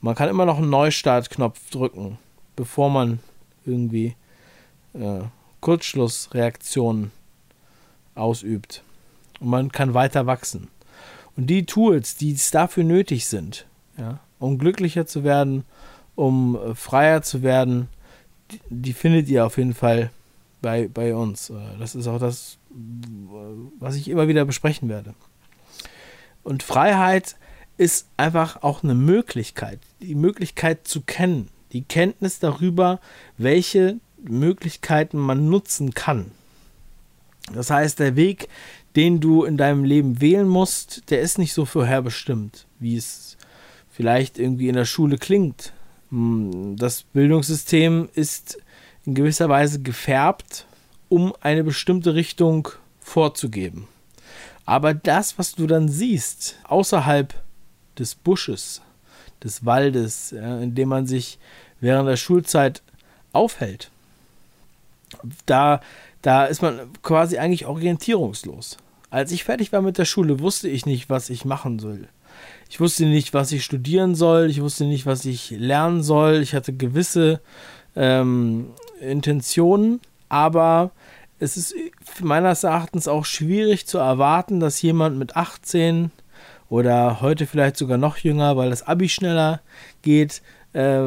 Man 0.00 0.14
kann 0.14 0.28
immer 0.28 0.46
noch 0.46 0.58
einen 0.58 0.70
Neustartknopf 0.70 1.70
drücken, 1.70 2.18
bevor 2.56 2.90
man 2.90 3.18
irgendwie 3.70 4.14
äh, 4.94 5.20
Kurzschlussreaktionen 5.60 7.12
ausübt. 8.14 8.82
Und 9.40 9.48
man 9.48 9.72
kann 9.72 9.94
weiter 9.94 10.26
wachsen. 10.26 10.68
Und 11.36 11.46
die 11.46 11.64
Tools, 11.64 12.16
die 12.16 12.32
es 12.32 12.50
dafür 12.50 12.84
nötig 12.84 13.26
sind, 13.26 13.66
ja, 13.96 14.20
um 14.38 14.58
glücklicher 14.58 15.06
zu 15.06 15.24
werden, 15.24 15.64
um 16.14 16.56
äh, 16.56 16.74
freier 16.74 17.22
zu 17.22 17.42
werden, 17.42 17.88
die, 18.50 18.60
die, 18.68 18.92
findet 18.92 19.28
ihr 19.28 19.46
auf 19.46 19.56
jeden 19.56 19.74
Fall 19.74 20.10
bei, 20.60 20.88
bei 20.88 21.14
uns. 21.14 21.50
Äh, 21.50 21.54
das 21.78 21.94
ist 21.94 22.06
auch 22.06 22.18
das, 22.18 22.58
was 23.78 23.96
ich 23.96 24.08
immer 24.08 24.28
wieder 24.28 24.44
besprechen 24.44 24.88
werde. 24.88 25.14
Und 26.42 26.62
Freiheit 26.62 27.36
ist 27.76 28.08
einfach 28.16 28.62
auch 28.62 28.82
eine 28.82 28.94
Möglichkeit, 28.94 29.80
die 30.00 30.14
Möglichkeit 30.14 30.86
zu 30.86 31.00
kennen, 31.00 31.48
die 31.72 31.82
Kenntnis 31.82 32.38
darüber, 32.38 33.00
welche 33.38 33.98
Möglichkeiten 34.22 35.18
man 35.18 35.48
nutzen 35.48 35.94
kann. 35.94 36.32
Das 37.52 37.70
heißt, 37.70 37.98
der 37.98 38.16
Weg, 38.16 38.48
den 38.96 39.20
du 39.20 39.44
in 39.44 39.56
deinem 39.56 39.84
Leben 39.84 40.20
wählen 40.20 40.48
musst, 40.48 41.10
der 41.10 41.20
ist 41.20 41.38
nicht 41.38 41.52
so 41.52 41.64
vorherbestimmt, 41.64 42.66
wie 42.78 42.96
es 42.96 43.36
vielleicht 43.90 44.38
irgendwie 44.38 44.68
in 44.68 44.76
der 44.76 44.84
Schule 44.84 45.18
klingt. 45.18 45.72
Hm, 46.10 46.76
das 46.76 47.02
Bildungssystem 47.02 48.08
ist 48.14 48.58
in 49.04 49.14
gewisser 49.14 49.48
Weise 49.48 49.80
gefärbt, 49.80 50.66
um 51.08 51.34
eine 51.40 51.64
bestimmte 51.64 52.14
Richtung 52.14 52.68
vorzugeben. 53.00 53.88
Aber 54.64 54.94
das, 54.94 55.38
was 55.38 55.54
du 55.54 55.66
dann 55.66 55.88
siehst, 55.88 56.56
außerhalb 56.64 57.34
des 57.98 58.14
Busches, 58.14 58.82
des 59.42 59.64
Waldes, 59.64 60.32
in 60.32 60.74
dem 60.74 60.88
man 60.88 61.06
sich 61.06 61.38
während 61.80 62.08
der 62.08 62.16
Schulzeit 62.16 62.82
aufhält, 63.32 63.90
da, 65.46 65.80
da 66.22 66.44
ist 66.44 66.62
man 66.62 66.80
quasi 67.02 67.38
eigentlich 67.38 67.66
orientierungslos. 67.66 68.76
Als 69.10 69.32
ich 69.32 69.44
fertig 69.44 69.72
war 69.72 69.82
mit 69.82 69.98
der 69.98 70.04
Schule, 70.04 70.40
wusste 70.40 70.68
ich 70.68 70.86
nicht, 70.86 71.10
was 71.10 71.30
ich 71.30 71.44
machen 71.44 71.78
soll. 71.78 72.08
Ich 72.68 72.78
wusste 72.78 73.06
nicht, 73.06 73.34
was 73.34 73.50
ich 73.50 73.64
studieren 73.64 74.14
soll. 74.14 74.48
Ich 74.48 74.62
wusste 74.62 74.84
nicht, 74.84 75.04
was 75.04 75.24
ich 75.24 75.50
lernen 75.50 76.02
soll. 76.02 76.36
Ich 76.36 76.54
hatte 76.54 76.72
gewisse 76.72 77.40
ähm, 77.96 78.68
Intentionen, 79.00 80.00
aber 80.28 80.92
es 81.40 81.56
ist 81.56 81.74
meines 82.22 82.62
Erachtens 82.62 83.08
auch 83.08 83.24
schwierig 83.24 83.86
zu 83.86 83.98
erwarten, 83.98 84.60
dass 84.60 84.80
jemand 84.82 85.18
mit 85.18 85.36
18 85.36 86.12
oder 86.70 87.20
heute 87.20 87.46
vielleicht 87.46 87.76
sogar 87.76 87.98
noch 87.98 88.16
jünger, 88.16 88.56
weil 88.56 88.70
das 88.70 88.86
Abi 88.86 89.10
schneller 89.10 89.60
geht, 90.00 90.40
äh, 90.72 91.02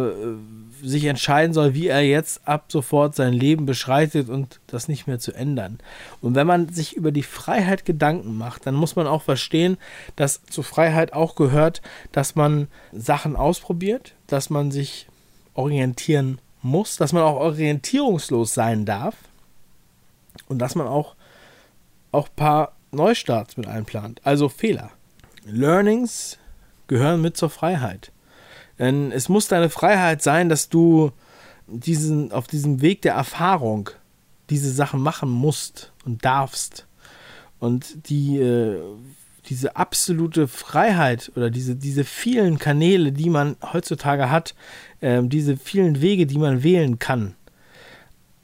sich 0.82 1.06
entscheiden 1.06 1.54
soll, 1.54 1.74
wie 1.74 1.88
er 1.88 2.02
jetzt 2.02 2.46
ab 2.46 2.66
sofort 2.68 3.16
sein 3.16 3.32
Leben 3.32 3.66
beschreitet 3.66 4.28
und 4.28 4.60
das 4.68 4.90
nicht 4.90 5.08
mehr 5.08 5.20
zu 5.20 5.32
ändern. 5.32 5.80
Und 6.22 6.36
wenn 6.36 6.46
man 6.46 6.68
sich 6.68 6.98
über 6.98 7.14
die 7.14 7.24
Freiheit 7.24 7.86
Gedanken 7.86 8.38
macht, 8.38 8.68
dann 8.68 8.76
muss 8.76 8.98
man 8.98 9.08
auch 9.08 9.22
verstehen, 9.22 9.78
dass 10.18 10.44
zur 10.44 10.66
Freiheit 10.66 11.14
auch 11.14 11.36
gehört, 11.36 11.82
dass 12.12 12.36
man 12.36 12.68
Sachen 12.92 13.38
ausprobiert, 13.38 14.14
dass 14.28 14.50
man 14.50 14.70
sich 14.70 15.08
orientieren 15.54 16.40
muss, 16.62 16.98
dass 16.98 17.14
man 17.14 17.24
auch 17.24 17.40
orientierungslos 17.40 18.54
sein 18.54 18.86
darf 18.86 19.16
und 20.50 20.60
dass 20.60 20.76
man 20.76 20.88
auch 20.88 21.16
auch 22.12 22.28
ein 22.28 22.36
paar 22.36 22.74
Neustarts 22.92 23.58
mit 23.58 23.68
einplant, 23.68 24.22
also 24.24 24.50
Fehler. 24.50 24.92
Learnings 25.46 26.38
gehören 26.88 27.22
mit 27.22 27.38
zur 27.38 27.50
Freiheit. 27.50 28.12
Denn 28.80 29.12
es 29.12 29.30
muss 29.30 29.48
deine 29.48 29.70
Freiheit 29.70 30.22
sein, 30.22 30.50
dass 30.50 30.70
du 30.70 31.12
diesen, 31.68 32.32
auf 32.32 32.48
diesem 32.48 32.82
Weg 32.82 33.02
der 33.02 33.14
Erfahrung 33.14 33.90
diese 34.50 34.72
Sachen 34.72 35.02
machen 35.02 35.30
musst 35.30 35.92
und 36.06 36.26
darfst. 36.26 36.88
Und 37.60 38.10
die, 38.10 38.38
äh, 38.38 38.82
diese 39.48 39.76
absolute 39.76 40.48
Freiheit 40.48 41.32
oder 41.36 41.50
diese, 41.50 41.76
diese 41.76 42.04
vielen 42.04 42.60
Kanäle, 42.60 43.12
die 43.12 43.30
man 43.30 43.56
heutzutage 43.74 44.30
hat, 44.30 44.56
äh, 45.02 45.22
diese 45.24 45.58
vielen 45.58 46.02
Wege, 46.02 46.26
die 46.26 46.38
man 46.38 46.64
wählen 46.64 47.00
kann, 47.00 47.36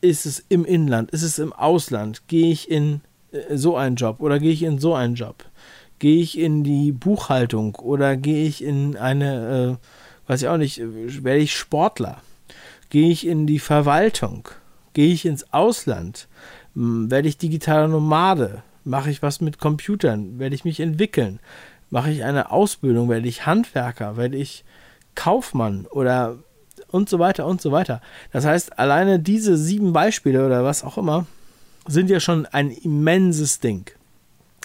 ist 0.02 0.26
es 0.26 0.44
im 0.50 0.66
Inland, 0.66 1.12
ist 1.12 1.24
es 1.24 1.40
im 1.40 1.54
Ausland, 1.54 2.28
gehe 2.28 2.52
ich 2.52 2.70
in 2.70 3.02
äh, 3.32 3.58
so 3.58 3.76
einen 3.76 3.96
Job 3.96 4.22
oder 4.22 4.40
gehe 4.40 4.52
ich 4.52 4.64
in 4.64 4.80
so 4.80 4.96
einen 4.96 5.16
Job, 5.16 5.46
gehe 6.00 6.22
ich 6.22 6.38
in 6.38 6.64
die 6.64 6.92
Buchhaltung 6.92 7.76
oder 7.76 8.18
gehe 8.18 8.48
ich 8.48 8.64
in 8.64 8.98
eine 8.98 9.78
äh, 9.80 9.86
weiß 10.30 10.44
ich 10.44 10.48
auch 10.48 10.58
nicht, 10.58 10.80
werde 10.80 11.42
ich 11.42 11.58
Sportler? 11.58 12.22
Gehe 12.92 13.10
ich 13.10 13.26
in 13.26 13.48
die 13.48 13.60
Verwaltung? 13.60 14.48
Gehe 14.94 15.12
ich 15.12 15.26
ins 15.26 15.52
Ausland? 15.52 16.28
Werde 16.76 17.28
ich 17.28 17.38
digitaler 17.38 17.88
Nomade? 17.88 18.62
Mache 18.84 19.10
ich 19.10 19.24
was 19.24 19.42
mit 19.42 19.60
Computern? 19.60 20.38
Werde 20.38 20.56
ich 20.56 20.66
mich 20.66 20.80
entwickeln? 20.80 21.40
Mache 21.90 22.12
ich 22.12 22.24
eine 22.24 22.52
Ausbildung? 22.52 23.10
Werde 23.10 23.28
ich 23.28 23.48
Handwerker? 23.48 24.18
Werde 24.18 24.38
ich 24.38 24.64
Kaufmann? 25.16 25.88
Oder 25.88 26.38
und 26.88 27.10
so 27.10 27.18
weiter 27.18 27.48
und 27.48 27.60
so 27.60 27.72
weiter. 27.72 28.00
Das 28.32 28.46
heißt, 28.46 28.78
alleine 28.78 29.20
diese 29.20 29.58
sieben 29.58 29.94
Beispiele 29.94 30.46
oder 30.46 30.64
was 30.64 30.84
auch 30.84 30.98
immer 30.98 31.26
sind 31.88 32.10
ja 32.10 32.20
schon 32.20 32.46
ein 32.46 32.70
immenses 32.70 33.60
Ding. 33.60 33.90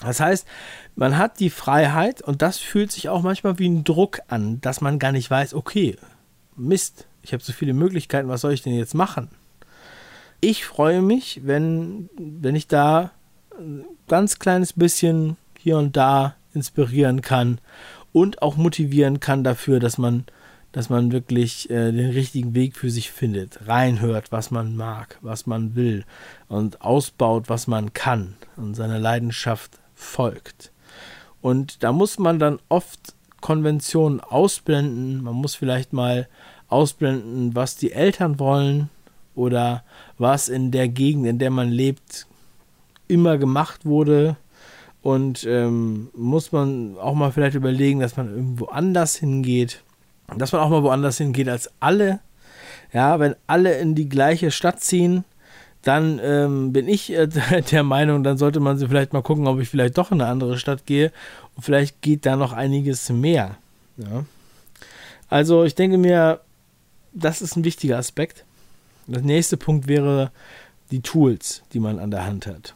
Das 0.04 0.20
heißt, 0.20 0.46
man 0.96 1.16
hat 1.18 1.40
die 1.40 1.50
Freiheit 1.50 2.22
und 2.22 2.42
das 2.42 2.58
fühlt 2.58 2.92
sich 2.92 3.08
auch 3.08 3.22
manchmal 3.22 3.58
wie 3.58 3.68
ein 3.68 3.84
Druck 3.84 4.20
an, 4.28 4.60
dass 4.60 4.80
man 4.80 4.98
gar 4.98 5.12
nicht 5.12 5.30
weiß, 5.30 5.54
okay, 5.54 5.96
Mist, 6.56 7.06
ich 7.22 7.32
habe 7.32 7.42
so 7.42 7.52
viele 7.52 7.72
Möglichkeiten, 7.72 8.28
was 8.28 8.42
soll 8.42 8.52
ich 8.52 8.62
denn 8.62 8.74
jetzt 8.74 8.94
machen? 8.94 9.28
Ich 10.40 10.64
freue 10.64 11.02
mich, 11.02 11.40
wenn, 11.44 12.10
wenn 12.16 12.54
ich 12.54 12.68
da 12.68 13.10
ein 13.58 13.84
ganz 14.08 14.38
kleines 14.38 14.72
bisschen 14.72 15.36
hier 15.58 15.78
und 15.78 15.96
da 15.96 16.36
inspirieren 16.52 17.22
kann 17.22 17.58
und 18.12 18.42
auch 18.42 18.56
motivieren 18.56 19.20
kann 19.20 19.42
dafür, 19.42 19.80
dass 19.80 19.96
man, 19.96 20.24
dass 20.72 20.90
man 20.90 21.12
wirklich 21.12 21.70
äh, 21.70 21.92
den 21.92 22.10
richtigen 22.10 22.54
Weg 22.54 22.76
für 22.76 22.90
sich 22.90 23.10
findet, 23.10 23.66
reinhört, 23.66 24.32
was 24.32 24.50
man 24.50 24.76
mag, 24.76 25.18
was 25.22 25.46
man 25.46 25.74
will 25.74 26.04
und 26.48 26.82
ausbaut, 26.82 27.48
was 27.48 27.66
man 27.66 27.92
kann 27.92 28.36
und 28.56 28.74
seine 28.74 28.98
Leidenschaft 28.98 29.80
folgt. 29.94 30.72
Und 31.40 31.82
da 31.82 31.92
muss 31.92 32.18
man 32.18 32.38
dann 32.38 32.58
oft 32.68 33.14
Konventionen 33.40 34.20
ausblenden. 34.20 35.22
Man 35.22 35.34
muss 35.34 35.54
vielleicht 35.54 35.92
mal 35.92 36.28
ausblenden, 36.68 37.54
was 37.54 37.76
die 37.76 37.92
Eltern 37.92 38.38
wollen 38.38 38.88
oder 39.34 39.84
was 40.16 40.48
in 40.48 40.70
der 40.70 40.88
Gegend, 40.88 41.26
in 41.26 41.38
der 41.38 41.50
man 41.50 41.70
lebt, 41.70 42.26
immer 43.08 43.36
gemacht 43.36 43.84
wurde. 43.84 44.36
Und 45.02 45.44
ähm, 45.44 46.08
muss 46.16 46.52
man 46.52 46.96
auch 46.96 47.14
mal 47.14 47.30
vielleicht 47.30 47.54
überlegen, 47.54 48.00
dass 48.00 48.16
man 48.16 48.34
irgendwo 48.34 48.66
anders 48.66 49.16
hingeht. 49.16 49.82
Dass 50.34 50.52
man 50.52 50.62
auch 50.62 50.70
mal 50.70 50.82
woanders 50.82 51.18
hingeht 51.18 51.50
als 51.50 51.70
alle. 51.80 52.20
Ja, 52.92 53.20
wenn 53.20 53.34
alle 53.46 53.76
in 53.76 53.94
die 53.94 54.08
gleiche 54.08 54.50
Stadt 54.50 54.80
ziehen, 54.80 55.24
dann 55.84 56.20
ähm, 56.22 56.72
bin 56.72 56.88
ich 56.88 57.12
äh, 57.12 57.28
der 57.70 57.82
Meinung, 57.82 58.24
dann 58.24 58.38
sollte 58.38 58.60
man 58.60 58.78
sie 58.78 58.88
vielleicht 58.88 59.12
mal 59.12 59.22
gucken, 59.22 59.46
ob 59.46 59.60
ich 59.60 59.68
vielleicht 59.68 59.96
doch 59.98 60.10
in 60.10 60.20
eine 60.20 60.30
andere 60.30 60.58
Stadt 60.58 60.86
gehe 60.86 61.12
und 61.54 61.62
vielleicht 61.62 62.02
geht 62.02 62.26
da 62.26 62.36
noch 62.36 62.52
einiges 62.52 63.08
mehr. 63.10 63.56
Ja. 63.96 64.24
Also 65.28 65.64
ich 65.64 65.74
denke 65.74 65.98
mir, 65.98 66.40
das 67.12 67.42
ist 67.42 67.56
ein 67.56 67.64
wichtiger 67.64 67.98
Aspekt. 67.98 68.44
Der 69.06 69.22
nächste 69.22 69.56
Punkt 69.56 69.86
wäre 69.86 70.32
die 70.90 71.00
Tools, 71.00 71.62
die 71.72 71.80
man 71.80 71.98
an 71.98 72.10
der 72.10 72.24
Hand 72.24 72.46
hat. 72.46 72.74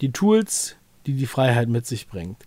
Die 0.00 0.12
Tools, 0.12 0.76
die 1.06 1.14
die 1.14 1.26
Freiheit 1.26 1.68
mit 1.68 1.86
sich 1.86 2.08
bringt, 2.08 2.38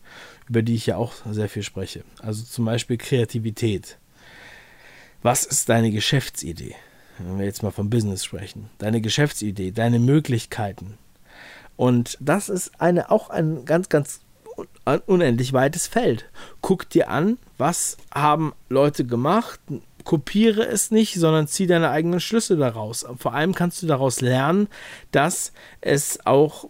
über 0.48 0.62
die 0.62 0.76
ich 0.76 0.88
ja 0.88 0.98
auch 0.98 1.14
sehr 1.30 1.50
viel 1.50 1.64
spreche. 1.64 2.04
Also 2.22 2.44
zum 2.44 2.66
Beispiel 2.66 2.98
Kreativität. 2.98 3.98
Was 5.22 5.46
ist 5.46 5.70
deine 5.70 5.92
Geschäftsidee? 5.92 6.76
Wenn 7.20 7.38
wir 7.38 7.46
jetzt 7.46 7.64
mal 7.64 7.72
vom 7.72 7.90
Business 7.90 8.24
sprechen, 8.24 8.70
deine 8.78 9.02
Geschäftsidee, 9.02 9.72
deine 9.72 10.00
Möglichkeiten. 10.00 10.98
Und 11.76 12.18
das 12.20 12.50
ist 12.50 12.80
eine, 12.80 13.12
auch 13.12 13.30
ein 13.30 13.66
ganz, 13.66 13.90
ganz 13.90 14.22
unendlich 15.06 15.54
weites 15.54 15.88
Feld. 15.88 16.26
Guck 16.62 16.90
dir 16.90 17.10
an, 17.10 17.38
was 17.58 17.98
haben 18.14 18.54
Leute 18.68 19.06
gemacht, 19.06 19.60
kopiere 20.04 20.66
es 20.66 20.92
nicht, 20.92 21.16
sondern 21.16 21.48
zieh 21.48 21.68
deine 21.68 21.92
eigenen 21.92 22.20
Schlüsse 22.20 22.58
daraus. 22.58 23.06
Vor 23.18 23.34
allem 23.34 23.54
kannst 23.54 23.82
du 23.82 23.88
daraus 23.88 24.22
lernen, 24.22 24.68
dass 25.12 25.54
es 25.82 26.26
auch, 26.26 26.66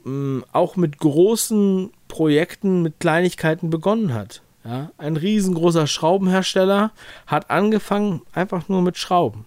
auch 0.52 0.76
mit 0.76 0.98
großen 0.98 1.92
Projekten, 2.08 2.82
mit 2.82 3.00
Kleinigkeiten 3.00 3.70
begonnen 3.70 4.14
hat. 4.14 4.42
Ja, 4.66 4.92
ein 4.98 5.16
riesengroßer 5.16 5.88
Schraubenhersteller 5.88 6.92
hat 7.28 7.50
angefangen 7.50 8.22
einfach 8.34 8.68
nur 8.68 8.82
mit 8.82 8.98
Schrauben. 8.98 9.46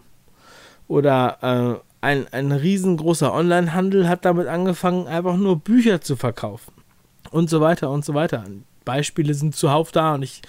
Oder 0.88 1.82
äh, 1.82 2.06
ein, 2.06 2.26
ein 2.32 2.52
riesengroßer 2.52 3.32
Onlinehandel 3.32 4.08
hat 4.08 4.24
damit 4.24 4.48
angefangen, 4.48 5.06
einfach 5.06 5.36
nur 5.36 5.58
Bücher 5.58 6.00
zu 6.00 6.16
verkaufen. 6.16 6.72
Und 7.30 7.48
so 7.48 7.60
weiter 7.60 7.90
und 7.90 8.04
so 8.04 8.14
weiter. 8.14 8.44
Beispiele 8.84 9.32
sind 9.34 9.54
zuhauf 9.54 9.92
da 9.92 10.14
und 10.14 10.22
ich 10.22 10.42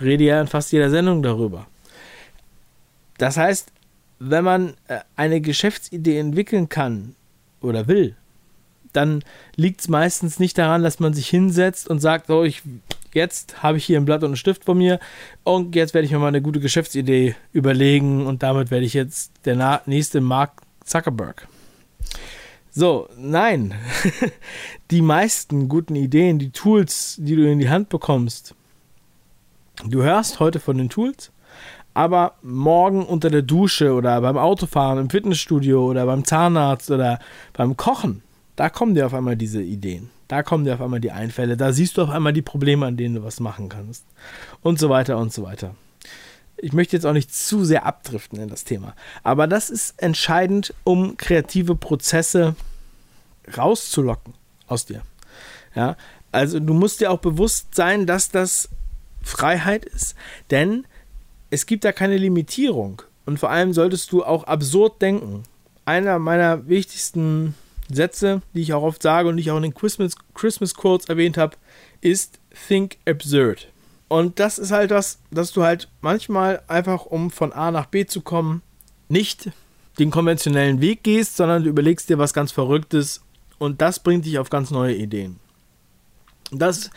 rede 0.00 0.24
ja 0.24 0.40
in 0.40 0.46
fast 0.46 0.70
jeder 0.72 0.90
Sendung 0.90 1.22
darüber. 1.22 1.66
Das 3.16 3.36
heißt, 3.36 3.72
wenn 4.18 4.44
man 4.44 4.74
äh, 4.88 5.00
eine 5.16 5.40
Geschäftsidee 5.40 6.18
entwickeln 6.18 6.68
kann 6.68 7.14
oder 7.60 7.88
will, 7.88 8.16
dann 8.98 9.22
liegt 9.54 9.80
es 9.80 9.88
meistens 9.88 10.40
nicht 10.40 10.58
daran, 10.58 10.82
dass 10.82 10.98
man 10.98 11.14
sich 11.14 11.28
hinsetzt 11.28 11.88
und 11.88 12.00
sagt, 12.00 12.28
oh, 12.30 12.42
ich, 12.42 12.62
jetzt 13.14 13.62
habe 13.62 13.78
ich 13.78 13.84
hier 13.84 13.98
ein 13.98 14.04
Blatt 14.04 14.22
und 14.22 14.30
einen 14.30 14.36
Stift 14.36 14.64
von 14.64 14.76
mir 14.76 14.98
und 15.44 15.76
jetzt 15.76 15.94
werde 15.94 16.04
ich 16.04 16.12
mir 16.12 16.18
mal 16.18 16.28
eine 16.28 16.42
gute 16.42 16.58
Geschäftsidee 16.58 17.36
überlegen 17.52 18.26
und 18.26 18.42
damit 18.42 18.70
werde 18.70 18.84
ich 18.84 18.94
jetzt 18.94 19.32
der 19.44 19.82
nächste 19.86 20.20
Mark 20.20 20.62
Zuckerberg. 20.84 21.46
So, 22.70 23.08
nein. 23.16 23.74
die 24.90 25.02
meisten 25.02 25.68
guten 25.68 25.94
Ideen, 25.94 26.38
die 26.38 26.50
Tools, 26.50 27.16
die 27.18 27.36
du 27.36 27.50
in 27.50 27.58
die 27.60 27.70
Hand 27.70 27.88
bekommst, 27.88 28.54
du 29.84 30.02
hörst 30.02 30.40
heute 30.40 30.58
von 30.60 30.76
den 30.76 30.88
Tools, 30.88 31.30
aber 31.94 32.34
morgen 32.42 33.04
unter 33.04 33.30
der 33.30 33.42
Dusche 33.42 33.92
oder 33.92 34.20
beim 34.20 34.38
Autofahren, 34.38 34.98
im 34.98 35.10
Fitnessstudio 35.10 35.84
oder 35.84 36.06
beim 36.06 36.24
Zahnarzt 36.24 36.90
oder 36.90 37.18
beim 37.52 37.76
Kochen, 37.76 38.22
da 38.58 38.70
kommen 38.70 38.96
dir 38.96 39.06
auf 39.06 39.14
einmal 39.14 39.36
diese 39.36 39.62
Ideen. 39.62 40.10
Da 40.26 40.42
kommen 40.42 40.64
dir 40.64 40.74
auf 40.74 40.80
einmal 40.80 40.98
die 40.98 41.12
Einfälle. 41.12 41.56
Da 41.56 41.72
siehst 41.72 41.96
du 41.96 42.02
auf 42.02 42.10
einmal 42.10 42.32
die 42.32 42.42
Probleme, 42.42 42.86
an 42.86 42.96
denen 42.96 43.14
du 43.14 43.22
was 43.22 43.38
machen 43.38 43.68
kannst. 43.68 44.04
Und 44.62 44.80
so 44.80 44.88
weiter 44.88 45.16
und 45.18 45.32
so 45.32 45.44
weiter. 45.44 45.76
Ich 46.56 46.72
möchte 46.72 46.96
jetzt 46.96 47.04
auch 47.04 47.12
nicht 47.12 47.32
zu 47.32 47.64
sehr 47.64 47.86
abdriften 47.86 48.40
in 48.40 48.48
das 48.48 48.64
Thema. 48.64 48.96
Aber 49.22 49.46
das 49.46 49.70
ist 49.70 50.02
entscheidend, 50.02 50.74
um 50.82 51.16
kreative 51.16 51.76
Prozesse 51.76 52.56
rauszulocken 53.56 54.34
aus 54.66 54.86
dir. 54.86 55.02
Ja, 55.76 55.96
also 56.32 56.58
du 56.58 56.74
musst 56.74 57.00
dir 57.00 57.12
auch 57.12 57.20
bewusst 57.20 57.76
sein, 57.76 58.06
dass 58.06 58.28
das 58.28 58.70
Freiheit 59.22 59.84
ist, 59.84 60.16
denn 60.50 60.84
es 61.50 61.64
gibt 61.66 61.84
da 61.84 61.92
keine 61.92 62.16
Limitierung. 62.16 63.02
Und 63.24 63.38
vor 63.38 63.50
allem 63.50 63.72
solltest 63.72 64.10
du 64.10 64.24
auch 64.24 64.42
absurd 64.44 65.00
denken. 65.00 65.44
Einer 65.84 66.18
meiner 66.18 66.66
wichtigsten 66.66 67.54
Sätze, 67.90 68.42
die 68.54 68.62
ich 68.62 68.72
auch 68.72 68.82
oft 68.82 69.02
sage 69.02 69.28
und 69.28 69.36
die 69.36 69.42
ich 69.42 69.50
auch 69.50 69.56
in 69.56 69.62
den 69.62 69.74
Christmas, 69.74 70.14
Christmas 70.34 70.74
Quotes 70.74 71.08
erwähnt 71.08 71.36
habe, 71.36 71.56
ist 72.00 72.38
Think 72.68 72.98
Absurd. 73.06 73.68
Und 74.08 74.40
das 74.40 74.58
ist 74.58 74.72
halt 74.72 74.90
das, 74.90 75.18
dass 75.30 75.52
du 75.52 75.62
halt 75.62 75.88
manchmal 76.00 76.62
einfach, 76.66 77.06
um 77.06 77.30
von 77.30 77.52
A 77.52 77.70
nach 77.70 77.86
B 77.86 78.06
zu 78.06 78.22
kommen, 78.22 78.62
nicht 79.08 79.50
den 79.98 80.10
konventionellen 80.10 80.80
Weg 80.80 81.02
gehst, 81.02 81.36
sondern 81.36 81.64
du 81.64 81.70
überlegst 81.70 82.08
dir 82.08 82.18
was 82.18 82.32
ganz 82.32 82.52
Verrücktes 82.52 83.22
und 83.58 83.80
das 83.82 83.98
bringt 83.98 84.24
dich 84.24 84.38
auf 84.38 84.50
ganz 84.50 84.70
neue 84.70 84.94
Ideen. 84.94 85.40
Das 86.50 86.90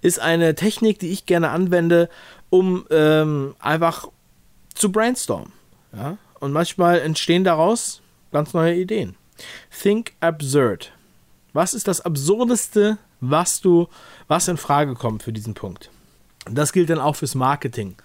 ist 0.00 0.18
eine 0.18 0.54
Technik, 0.54 0.98
die 0.98 1.10
ich 1.10 1.26
gerne 1.26 1.50
anwende, 1.50 2.08
um 2.50 2.86
ähm, 2.90 3.54
einfach 3.60 4.08
zu 4.74 4.90
brainstormen. 4.90 5.52
Ja? 5.92 6.18
Und 6.40 6.52
manchmal 6.52 7.00
entstehen 7.00 7.44
daraus 7.44 8.02
ganz 8.32 8.52
neue 8.52 8.74
Ideen. 8.74 9.16
Think 9.70 10.12
absurd. 10.20 10.92
Was 11.52 11.74
ist 11.74 11.88
das 11.88 12.00
Absurdeste, 12.00 12.98
was 13.20 13.60
du, 13.60 13.88
was 14.28 14.48
in 14.48 14.56
Frage 14.56 14.94
kommt 14.94 15.22
für 15.22 15.32
diesen 15.32 15.54
Punkt? 15.54 15.90
Das 16.50 16.72
gilt 16.72 16.90
dann 16.90 16.98
auch 16.98 17.16
fürs 17.16 17.34
Marketing. 17.34 17.96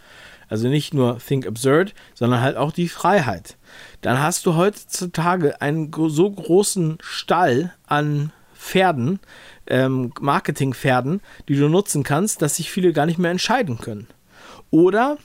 Also 0.51 0.67
nicht 0.67 0.93
nur 0.93 1.17
Think 1.19 1.47
Absurd, 1.47 1.93
sondern 2.13 2.41
halt 2.41 2.57
auch 2.57 2.73
die 2.73 2.89
Freiheit. 2.89 3.55
Dann 4.01 4.21
hast 4.21 4.45
du 4.45 4.55
heutzutage 4.55 5.61
einen 5.61 5.91
so 6.09 6.29
großen 6.29 6.97
Stall 7.01 7.73
an 7.87 8.33
Pferden, 8.53 9.19
ähm, 9.67 10.11
Marketingpferden, 10.19 11.21
die 11.47 11.55
du 11.55 11.69
nutzen 11.69 12.03
kannst, 12.03 12.41
dass 12.41 12.57
sich 12.57 12.69
viele 12.69 12.91
gar 12.91 13.05
nicht 13.05 13.17
mehr 13.17 13.31
entscheiden 13.31 13.77
können. 13.77 14.07
Oder 14.71 15.17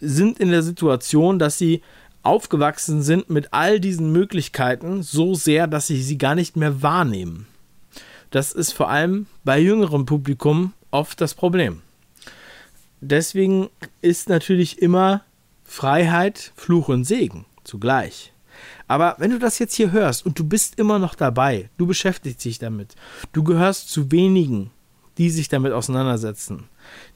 sind 0.00 0.38
in 0.38 0.50
der 0.50 0.62
Situation, 0.62 1.40
dass 1.40 1.58
sie 1.58 1.82
aufgewachsen 2.28 3.02
sind 3.02 3.30
mit 3.30 3.52
all 3.52 3.80
diesen 3.80 4.12
Möglichkeiten 4.12 5.02
so 5.02 5.34
sehr, 5.34 5.66
dass 5.66 5.86
sie 5.86 6.02
sie 6.02 6.18
gar 6.18 6.34
nicht 6.34 6.56
mehr 6.56 6.82
wahrnehmen. 6.82 7.46
Das 8.30 8.52
ist 8.52 8.72
vor 8.72 8.90
allem 8.90 9.26
bei 9.44 9.58
jüngerem 9.58 10.04
Publikum 10.04 10.74
oft 10.90 11.20
das 11.20 11.34
Problem. 11.34 11.80
Deswegen 13.00 13.70
ist 14.02 14.28
natürlich 14.28 14.82
immer 14.82 15.22
Freiheit 15.64 16.52
Fluch 16.54 16.88
und 16.88 17.04
Segen 17.04 17.46
zugleich. 17.64 18.32
Aber 18.88 19.16
wenn 19.18 19.30
du 19.30 19.38
das 19.38 19.58
jetzt 19.58 19.74
hier 19.74 19.92
hörst 19.92 20.26
und 20.26 20.38
du 20.38 20.44
bist 20.44 20.78
immer 20.78 20.98
noch 20.98 21.14
dabei, 21.14 21.70
du 21.78 21.86
beschäftigst 21.86 22.44
dich 22.44 22.58
damit, 22.58 22.94
du 23.32 23.42
gehörst 23.42 23.90
zu 23.90 24.10
wenigen, 24.10 24.70
die 25.18 25.30
sich 25.30 25.48
damit 25.48 25.72
auseinandersetzen, 25.72 26.68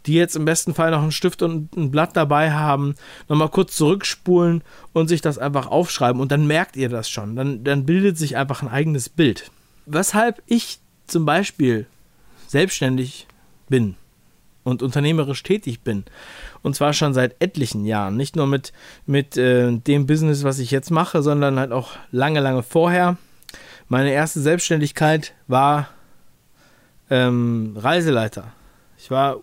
die 0.07 0.15
jetzt 0.15 0.37
im 0.37 0.45
besten 0.45 0.75
Fall 0.75 0.91
noch 0.91 1.03
einen 1.03 1.13
Stift 1.13 1.43
und 1.43 1.75
ein 1.77 1.91
Blatt 1.91 2.17
dabei 2.17 2.53
haben, 2.53 2.95
nochmal 3.29 3.49
kurz 3.49 3.77
zurückspulen 3.77 4.63
und 4.93 5.09
sich 5.09 5.21
das 5.21 5.39
einfach 5.39 5.69
aufschreiben 5.69 6.21
und 6.21 6.33
dann 6.33 6.47
merkt 6.47 6.77
ihr 6.77 6.89
das 6.89 7.09
schon. 7.09 7.37
Dann, 7.37 7.65
dann 7.65 7.87
bildet 7.87 8.19
sich 8.19 8.37
einfach 8.37 8.63
ein 8.63 8.69
eigenes 8.69 9.09
Bild. 9.09 9.51
Weshalb 9.87 10.43
ich 10.47 10.81
zum 11.07 11.25
Beispiel 11.25 11.87
selbstständig 12.49 13.27
bin 13.69 13.95
und 14.65 14.83
unternehmerisch 14.83 15.43
tätig 15.43 15.81
bin. 15.81 16.05
Und 16.63 16.77
zwar 16.77 16.93
schon 16.93 17.15
seit 17.15 17.41
etlichen 17.41 17.85
Jahren. 17.85 18.17
Nicht 18.17 18.37
nur 18.37 18.47
mit, 18.47 18.73
mit 19.07 19.37
äh, 19.37 19.73
dem 19.73 20.07
Business, 20.07 20.45
was 20.45 20.59
ich 20.59 20.71
jetzt 20.71 20.91
mache, 20.91 21.23
sondern 21.23 21.59
halt 21.59 21.73
auch 21.73 21.93
lange, 22.11 22.41
lange 22.41 22.63
vorher. 22.63 23.17
Meine 23.89 24.13
erste 24.13 24.41
Selbstständigkeit 24.41 25.35
war 25.49 25.89
ähm, 27.13 27.77
Reiseleiter. 27.77 28.53
Ich 28.97 29.11
war, 29.11 29.41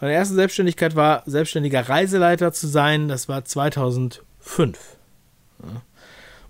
meine 0.00 0.12
erste 0.12 0.36
Selbstständigkeit 0.36 0.94
war, 0.94 1.24
selbstständiger 1.26 1.88
Reiseleiter 1.88 2.52
zu 2.52 2.68
sein. 2.68 3.08
Das 3.08 3.28
war 3.28 3.44
2005. 3.44 4.22
Ja. 5.62 5.82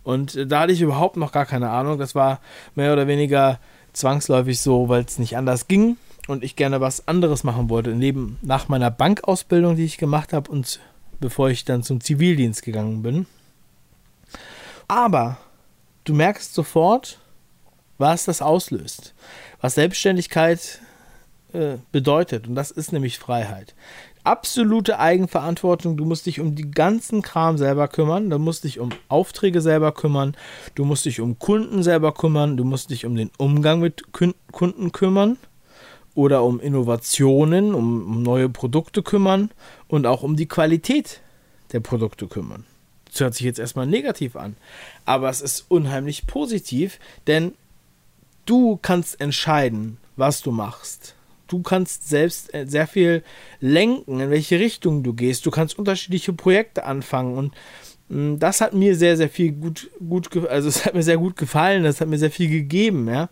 Und 0.02 0.52
da 0.52 0.60
hatte 0.60 0.72
ich 0.72 0.82
überhaupt 0.82 1.16
noch 1.16 1.32
gar 1.32 1.46
keine 1.46 1.70
Ahnung. 1.70 1.98
Das 1.98 2.14
war 2.14 2.40
mehr 2.74 2.92
oder 2.92 3.06
weniger 3.06 3.58
zwangsläufig 3.94 4.60
so, 4.60 4.90
weil 4.90 5.04
es 5.04 5.18
nicht 5.18 5.38
anders 5.38 5.68
ging 5.68 5.96
und 6.28 6.44
ich 6.44 6.54
gerne 6.54 6.82
was 6.82 7.08
anderes 7.08 7.42
machen 7.42 7.70
wollte, 7.70 7.90
neben 7.90 8.38
nach 8.42 8.68
meiner 8.68 8.90
Bankausbildung, 8.90 9.76
die 9.76 9.86
ich 9.86 9.96
gemacht 9.96 10.34
habe 10.34 10.50
und 10.50 10.80
bevor 11.18 11.48
ich 11.48 11.64
dann 11.64 11.82
zum 11.82 12.02
Zivildienst 12.02 12.62
gegangen 12.62 13.02
bin. 13.02 13.26
Aber 14.86 15.38
du 16.04 16.12
merkst 16.12 16.52
sofort, 16.52 17.18
was 17.98 18.26
das 18.26 18.42
auslöst, 18.42 19.14
was 19.60 19.74
Selbstständigkeit 19.74 20.80
äh, 21.52 21.76
bedeutet. 21.92 22.46
Und 22.48 22.54
das 22.54 22.70
ist 22.70 22.92
nämlich 22.92 23.18
Freiheit. 23.18 23.74
Absolute 24.24 24.98
Eigenverantwortung, 24.98 25.96
du 25.96 26.04
musst 26.04 26.26
dich 26.26 26.40
um 26.40 26.56
die 26.56 26.70
ganzen 26.70 27.22
Kram 27.22 27.58
selber 27.58 27.86
kümmern, 27.86 28.28
du 28.28 28.38
musst 28.38 28.64
dich 28.64 28.80
um 28.80 28.90
Aufträge 29.08 29.60
selber 29.60 29.92
kümmern, 29.92 30.36
du 30.74 30.84
musst 30.84 31.04
dich 31.04 31.20
um 31.20 31.38
Kunden 31.38 31.84
selber 31.84 32.12
kümmern, 32.12 32.56
du 32.56 32.64
musst 32.64 32.90
dich 32.90 33.06
um 33.06 33.14
den 33.14 33.30
Umgang 33.38 33.80
mit 33.80 34.04
Kunden 34.12 34.92
kümmern. 34.92 35.38
Oder 36.14 36.44
um 36.44 36.60
Innovationen, 36.60 37.74
um, 37.74 38.02
um 38.06 38.22
neue 38.22 38.48
Produkte 38.48 39.02
kümmern. 39.02 39.50
Und 39.86 40.06
auch 40.06 40.22
um 40.22 40.34
die 40.34 40.48
Qualität 40.48 41.20
der 41.72 41.80
Produkte 41.80 42.26
kümmern. 42.26 42.64
Das 43.16 43.20
hört 43.20 43.34
sich 43.34 43.46
jetzt 43.46 43.58
erstmal 43.58 43.86
negativ 43.86 44.36
an, 44.36 44.56
aber 45.04 45.30
es 45.30 45.40
ist 45.40 45.64
unheimlich 45.68 46.26
positiv, 46.26 46.98
denn 47.26 47.54
du 48.46 48.78
kannst 48.80 49.20
entscheiden, 49.20 49.98
was 50.16 50.40
du 50.40 50.50
machst. 50.50 51.14
Du 51.48 51.62
kannst 51.62 52.08
selbst 52.08 52.52
äh, 52.54 52.66
sehr 52.66 52.86
viel 52.86 53.22
lenken, 53.60 54.20
in 54.20 54.30
welche 54.30 54.58
Richtung 54.58 55.02
du 55.02 55.12
gehst. 55.12 55.46
Du 55.46 55.50
kannst 55.50 55.78
unterschiedliche 55.78 56.32
Projekte 56.32 56.84
anfangen 56.84 57.36
und 57.36 57.54
mm, 58.08 58.38
das 58.38 58.60
hat 58.60 58.74
mir 58.74 58.96
sehr, 58.96 59.16
sehr 59.16 59.28
viel 59.28 59.52
gut, 59.52 59.88
gut, 60.00 60.34
also 60.48 60.68
es 60.70 60.84
hat 60.84 60.94
mir 60.94 61.02
sehr 61.02 61.18
gut 61.18 61.36
gefallen, 61.36 61.84
das 61.84 62.00
hat 62.00 62.08
mir 62.08 62.18
sehr 62.18 62.30
viel 62.30 62.48
gegeben, 62.50 63.08
ja. 63.08 63.28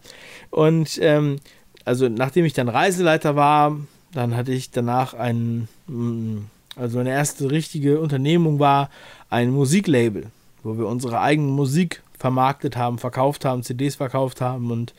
Und 0.51 0.99
ähm, 1.01 1.39
also 1.85 2.09
nachdem 2.09 2.45
ich 2.45 2.53
dann 2.53 2.69
Reiseleiter 2.69 3.35
war, 3.35 3.79
dann 4.13 4.37
hatte 4.37 4.53
ich 4.53 4.71
danach 4.71 5.15
ein, 5.15 5.69
mm, 5.89 6.39
also 6.77 7.01
eine 7.01 7.11
erste 7.11 7.51
richtige 7.51 8.01
Unternehmung 8.01 8.61
war 8.61 8.91
ein 9.29 9.51
Musiklabel, 9.51 10.27
wo 10.63 10.79
wir 10.79 10.87
unsere 10.87 11.21
eigene 11.21 11.51
Musik 11.51 12.04
vermarktet 12.25 12.79
haben, 12.79 12.97
verkauft 12.97 13.45
haben, 13.45 13.63
CDs 13.63 13.97
verkauft 13.97 14.41
haben 14.41 14.71
und 14.71 14.95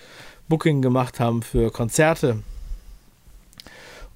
Booking 0.48 0.84
gemacht 0.84 1.20
haben 1.20 1.42
für 1.42 1.72
Konzerte. 1.72 2.44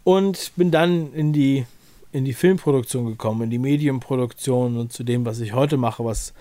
Und 0.04 0.52
bin 0.56 0.70
dann 0.70 1.12
in 1.14 1.34
die, 1.34 1.66
in 2.12 2.24
die 2.24 2.34
Filmproduktion 2.34 3.08
gekommen, 3.08 3.42
in 3.42 3.50
die 3.50 3.58
Medienproduktion 3.58 4.78
und 4.78 4.94
zu 4.94 5.04
dem, 5.04 5.26
was 5.26 5.40
ich 5.40 5.54
heute 5.54 5.78
mache, 5.78 6.06
was 6.06 6.36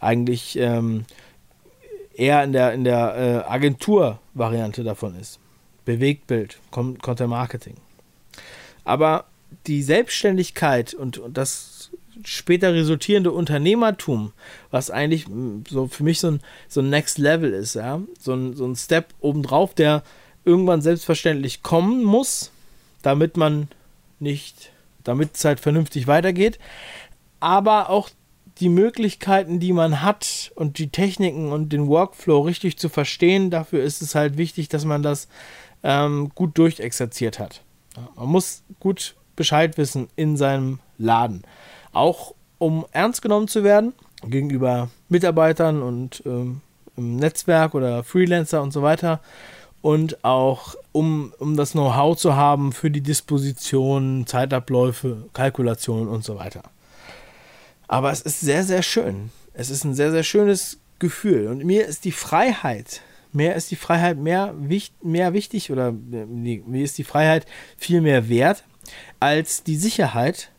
eigentlich 0.00 0.58
ähm, 0.58 1.04
eher 2.14 2.42
in 2.42 2.52
der, 2.52 2.72
in 2.72 2.84
der 2.84 3.44
äh, 3.46 3.52
Agentur-Variante 3.52 4.82
davon 4.82 5.20
ist. 5.20 5.38
Bewegtbild, 5.84 6.58
Content 6.70 7.28
Marketing. 7.28 7.74
Aber 8.86 9.26
die 9.66 9.82
Selbstständigkeit 9.82 10.94
und, 10.94 11.18
und 11.18 11.36
das 11.36 11.90
später 12.24 12.72
resultierende 12.72 13.32
Unternehmertum, 13.32 14.32
was 14.70 14.90
eigentlich 14.90 15.26
so 15.68 15.88
für 15.88 16.04
mich 16.04 16.20
so 16.20 16.32
ein, 16.32 16.40
so 16.68 16.80
ein 16.80 16.90
Next 16.90 17.18
Level 17.18 17.52
ist, 17.52 17.74
ja, 17.74 18.00
so 18.18 18.34
ein, 18.34 18.54
so 18.54 18.66
ein 18.66 18.76
Step 18.76 19.14
obendrauf, 19.20 19.74
der 19.74 20.02
irgendwann 20.44 20.82
selbstverständlich 20.82 21.62
kommen 21.62 22.04
muss, 22.04 22.50
damit 23.02 23.36
man 23.36 23.68
nicht, 24.20 24.70
damit 25.02 25.30
es 25.34 25.44
halt 25.44 25.60
vernünftig 25.60 26.06
weitergeht, 26.06 26.58
aber 27.40 27.90
auch 27.90 28.10
die 28.58 28.68
Möglichkeiten, 28.68 29.58
die 29.58 29.72
man 29.72 30.02
hat 30.02 30.52
und 30.54 30.78
die 30.78 30.88
Techniken 30.88 31.50
und 31.50 31.72
den 31.72 31.88
Workflow 31.88 32.40
richtig 32.42 32.78
zu 32.78 32.88
verstehen, 32.88 33.50
dafür 33.50 33.82
ist 33.82 34.00
es 34.00 34.14
halt 34.14 34.36
wichtig, 34.36 34.68
dass 34.68 34.84
man 34.84 35.02
das 35.02 35.28
ähm, 35.82 36.30
gut 36.34 36.56
durchexerziert 36.56 37.38
hat. 37.38 37.62
Man 38.16 38.28
muss 38.28 38.62
gut 38.80 39.14
Bescheid 39.36 39.76
wissen 39.76 40.08
in 40.16 40.36
seinem 40.36 40.78
Laden. 40.98 41.42
Auch 41.94 42.34
um 42.58 42.86
ernst 42.92 43.22
genommen 43.22 43.48
zu 43.48 43.64
werden 43.64 43.94
gegenüber 44.26 44.88
Mitarbeitern 45.08 45.82
und 45.82 46.22
ähm, 46.26 46.60
im 46.96 47.16
Netzwerk 47.16 47.74
oder 47.74 48.04
Freelancer 48.04 48.62
und 48.62 48.72
so 48.72 48.82
weiter. 48.82 49.20
Und 49.82 50.24
auch 50.24 50.74
um, 50.92 51.34
um 51.38 51.56
das 51.56 51.72
Know-how 51.72 52.16
zu 52.16 52.36
haben 52.36 52.72
für 52.72 52.90
die 52.90 53.02
Disposition, 53.02 54.26
Zeitabläufe, 54.26 55.28
Kalkulationen 55.34 56.08
und 56.08 56.24
so 56.24 56.36
weiter. 56.36 56.62
Aber 57.86 58.10
es 58.10 58.22
ist 58.22 58.40
sehr, 58.40 58.64
sehr 58.64 58.82
schön. 58.82 59.30
Es 59.52 59.68
ist 59.68 59.84
ein 59.84 59.94
sehr, 59.94 60.10
sehr 60.10 60.22
schönes 60.22 60.78
Gefühl. 60.98 61.48
Und 61.48 61.64
mir 61.64 61.86
ist 61.86 62.04
die 62.06 62.12
Freiheit, 62.12 63.02
mehr 63.32 63.56
ist 63.56 63.70
die 63.70 63.76
Freiheit 63.76 64.16
mehr, 64.16 64.54
mehr 65.02 65.32
wichtig 65.32 65.70
oder 65.70 65.92
nee, 65.92 66.62
mir 66.66 66.84
ist 66.84 66.96
die 66.96 67.04
Freiheit 67.04 67.46
viel 67.76 68.00
mehr 68.00 68.28
wert 68.28 68.64
als 69.20 69.64
die 69.64 69.76
Sicherheit, 69.76 70.50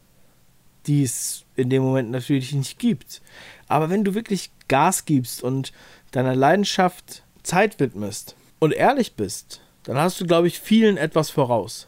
die 0.87 1.03
es 1.03 1.43
in 1.55 1.69
dem 1.69 1.83
Moment 1.83 2.11
natürlich 2.11 2.53
nicht 2.53 2.79
gibt. 2.79 3.21
Aber 3.67 3.89
wenn 3.89 4.03
du 4.03 4.13
wirklich 4.13 4.51
Gas 4.67 5.05
gibst 5.05 5.43
und 5.43 5.71
deiner 6.11 6.35
Leidenschaft 6.35 7.23
Zeit 7.43 7.79
widmest 7.79 8.35
und 8.59 8.73
ehrlich 8.73 9.13
bist, 9.13 9.61
dann 9.83 9.97
hast 9.97 10.19
du, 10.19 10.25
glaube 10.25 10.47
ich, 10.47 10.59
vielen 10.59 10.97
etwas 10.97 11.29
voraus. 11.29 11.87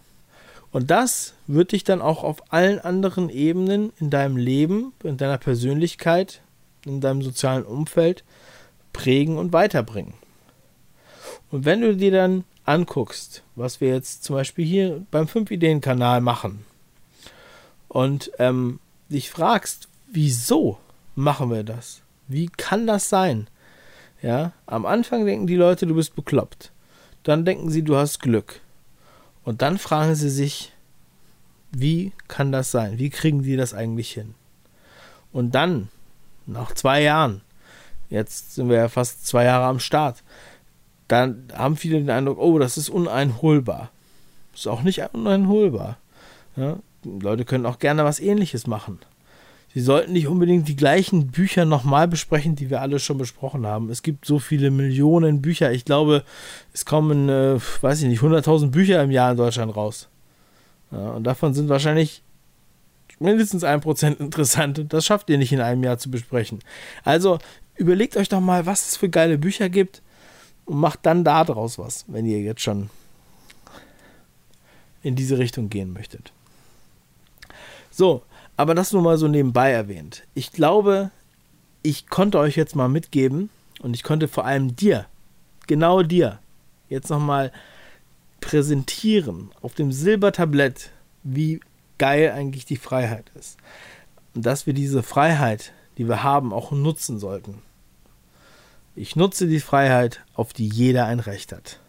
Und 0.72 0.92
das 0.92 1.34
wird 1.48 1.72
dich 1.72 1.84
dann 1.84 2.02
auch 2.02 2.24
auf 2.24 2.52
allen 2.54 2.80
anderen 2.80 3.30
Ebenen 3.30 3.94
in 4.00 4.10
deinem 4.10 4.38
Leben, 4.38 4.94
in 5.04 5.18
deiner 5.18 5.38
Persönlichkeit, 5.38 6.42
in 6.86 7.02
deinem 7.02 7.22
sozialen 7.22 7.64
Umfeld 7.64 8.24
prägen 8.94 9.38
und 9.38 9.54
weiterbringen. 9.54 10.14
Und 11.52 11.66
wenn 11.66 11.82
du 11.82 11.96
dir 11.96 12.12
dann 12.12 12.44
anguckst, 12.66 13.44
was 13.56 13.80
wir 13.80 13.90
jetzt 13.90 14.24
zum 14.24 14.36
Beispiel 14.36 14.66
hier 14.66 15.06
beim 15.10 15.26
5-Ideen-Kanal 15.26 16.22
machen 16.22 16.66
und 17.88 18.32
ähm, 18.40 18.80
dich 19.10 19.30
fragst, 19.30 19.88
wieso 20.12 20.78
machen 21.16 21.50
wir 21.52 21.64
das? 21.64 22.02
Wie 22.28 22.48
kann 22.48 22.88
das 22.88 23.10
sein? 23.10 23.48
Ja, 24.22 24.54
am 24.66 24.86
Anfang 24.86 25.26
denken 25.26 25.48
die 25.48 25.56
Leute, 25.56 25.86
du 25.86 25.96
bist 25.96 26.16
bekloppt. 26.16 26.72
Dann 27.24 27.46
denken 27.46 27.70
sie, 27.70 27.84
du 27.84 27.96
hast 27.96 28.20
Glück. 28.20 28.62
Und 29.44 29.62
dann 29.62 29.78
fragen 29.78 30.16
sie 30.16 30.30
sich, 30.30 30.74
wie 31.72 32.12
kann 32.28 32.52
das 32.52 32.72
sein? 32.72 32.98
Wie 32.98 33.10
kriegen 33.10 33.44
die 33.44 33.56
das 33.56 33.74
eigentlich 33.74 34.12
hin? 34.12 34.36
Und 35.32 35.54
dann, 35.56 35.90
nach 36.46 36.74
zwei 36.74 37.02
Jahren, 37.02 37.42
jetzt 38.10 38.56
sind 38.56 38.70
wir 38.70 38.78
ja 38.78 38.90
fast 38.90 39.28
zwei 39.28 39.46
Jahre 39.46 39.66
am 39.66 39.80
Start, 39.80 40.24
dann 41.08 41.48
haben 41.54 41.78
viele 41.78 42.00
den 42.00 42.10
Eindruck, 42.10 42.40
oh, 42.40 42.60
das 42.60 42.78
ist 42.78 42.90
uneinholbar. 42.90 43.92
Ist 44.54 44.68
auch 44.68 44.82
nicht 44.82 45.02
uneinholbar. 45.14 45.98
Ja? 46.56 46.78
Leute 47.22 47.46
können 47.46 47.66
auch 47.66 47.80
gerne 47.80 48.04
was 48.04 48.20
ähnliches 48.20 48.68
machen. 48.68 49.00
Sie 49.74 49.82
sollten 49.82 50.14
nicht 50.14 50.28
unbedingt 50.28 50.68
die 50.68 50.76
gleichen 50.76 51.28
Bücher 51.28 51.66
nochmal 51.66 52.08
besprechen, 52.08 52.56
die 52.56 52.70
wir 52.70 52.82
alle 52.82 53.00
schon 53.00 53.18
besprochen 53.18 53.66
haben. 53.68 53.90
Es 53.90 54.02
gibt 54.02 54.26
so 54.26 54.40
viele 54.40 54.72
Millionen 54.72 55.42
Bücher. 55.42 55.72
Ich 55.72 55.86
glaube, 55.86 56.24
es 56.74 56.86
kommen, 56.86 57.30
äh, 57.30 57.60
weiß 57.82 58.02
ich 58.02 58.08
nicht, 58.08 58.22
100.000 58.22 58.72
Bücher 58.72 59.04
im 59.04 59.12
Jahr 59.12 59.32
in 59.32 59.38
Deutschland 59.38 59.76
raus. 59.76 60.08
Ja, 60.92 61.12
und 61.12 61.26
davon 61.26 61.54
sind 61.54 61.70
wahrscheinlich 61.70 62.24
mindestens 63.20 63.64
ein 63.64 63.82
Prozent 63.82 64.20
interessant. 64.20 64.80
Und 64.80 64.94
das 64.94 65.06
schafft 65.06 65.30
ihr 65.30 65.38
nicht 65.38 65.52
in 65.52 65.62
einem 65.62 65.84
Jahr 65.84 65.98
zu 65.98 66.10
besprechen. 66.10 66.60
Also 67.04 67.38
überlegt 67.76 68.18
euch 68.18 68.30
doch 68.30 68.42
mal, 68.42 68.66
was 68.66 68.90
es 68.90 68.98
für 68.98 69.10
geile 69.10 69.38
Bücher 69.38 69.70
gibt 69.70 70.02
und 70.66 70.80
macht 70.80 71.06
dann 71.06 71.24
daraus 71.24 71.78
was, 71.78 72.06
wenn 72.08 72.26
ihr 72.26 72.40
jetzt 72.40 72.62
schon 72.62 72.90
in 75.04 75.16
diese 75.16 75.38
Richtung 75.38 75.70
gehen 75.70 75.94
möchtet. 75.94 76.34
So, 77.98 78.22
aber 78.58 78.76
das 78.76 78.94
nur 78.94 79.02
mal 79.02 79.18
so 79.18 79.28
nebenbei 79.28 79.72
erwähnt. 79.72 80.22
Ich 80.36 80.52
glaube, 80.52 81.10
ich 81.82 82.06
konnte 82.06 82.38
euch 82.38 82.56
jetzt 82.56 82.76
mal 82.76 82.90
mitgeben 82.90 83.50
und 83.82 83.96
ich 83.96 84.04
konnte 84.04 84.28
vor 84.28 84.46
allem 84.46 84.76
dir, 84.76 85.08
genau 85.66 86.04
dir, 86.04 86.38
jetzt 86.90 87.10
nochmal 87.10 87.52
präsentieren 88.40 89.50
auf 89.64 89.74
dem 89.74 89.92
Silbertablett, 89.92 90.92
wie 91.24 91.60
geil 91.98 92.34
eigentlich 92.34 92.66
die 92.66 92.78
Freiheit 92.78 93.32
ist. 93.34 93.58
Und 94.36 94.46
dass 94.46 94.68
wir 94.68 94.76
diese 94.76 95.02
Freiheit, 95.02 95.74
die 95.98 96.08
wir 96.08 96.22
haben, 96.22 96.54
auch 96.54 96.72
nutzen 96.72 97.18
sollten. 97.18 97.64
Ich 98.96 99.16
nutze 99.16 99.48
die 99.48 99.60
Freiheit, 99.60 100.24
auf 100.36 100.54
die 100.54 100.68
jeder 100.68 101.08
ein 101.08 101.20
Recht 101.20 101.52
hat. 101.52 101.80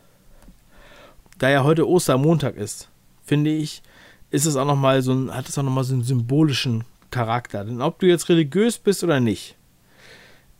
Da 1.37 1.51
ja 1.51 1.65
heute 1.65 1.87
Ostermontag 1.87 2.57
ist, 2.57 2.89
finde 3.27 3.51
ich, 3.51 3.83
ist 4.31 4.47
es 4.47 4.57
auch 4.57 4.67
noch 4.67 4.77
mal 4.77 5.03
so 5.03 5.13
ein, 5.13 5.35
hat 5.35 5.49
es 5.49 5.59
auch 5.59 5.63
noch 5.63 5.73
mal 5.73 5.85
so 5.85 5.95
einen 5.95 6.05
symbolischen 6.05 6.85
Charakter. 7.11 7.65
Denn 7.65 7.81
ob 7.81 7.99
du 7.99 8.07
jetzt 8.07 8.29
religiös 8.29 8.79
bist 8.79 9.03
oder 9.03 9.21
nicht, 9.21 9.57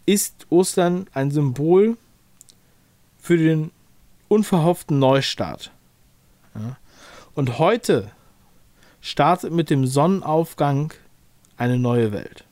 ist 0.07 0.47
Ostern 0.51 1.07
ein 1.13 1.31
Symbol 1.31 1.97
für 3.19 3.37
den 3.37 3.71
unverhofften 4.29 4.99
Neustart. 4.99 5.71
Ja? 6.55 6.77
Und 7.35 7.59
heute 7.59 8.11
startet 9.01 9.53
mit 9.53 9.71
dem 9.71 9.87
Sonnenaufgang 9.87 10.93
eine 11.57 11.79
neue 11.79 12.13
Welt. 12.13 12.45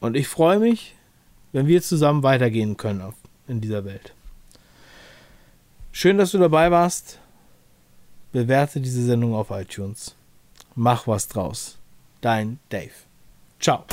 Und 0.00 0.16
ich 0.16 0.26
freue 0.26 0.58
mich, 0.58 0.96
wenn 1.52 1.66
wir 1.68 1.82
zusammen 1.82 2.22
weitergehen 2.22 2.76
können 2.76 3.12
in 3.46 3.60
dieser 3.60 3.84
Welt. 3.84 4.12
Schön, 5.92 6.18
dass 6.18 6.32
du 6.32 6.38
dabei 6.38 6.70
warst 6.70 7.20
bewerte 8.32 8.80
diese 8.80 9.04
Sendung 9.04 9.34
auf 9.34 9.50
iTunes. 9.50 10.14
Mach 10.74 11.06
was 11.06 11.28
draus. 11.28 11.78
Dein 12.20 12.58
Dave. 12.70 12.92
Ciao. 13.60 13.84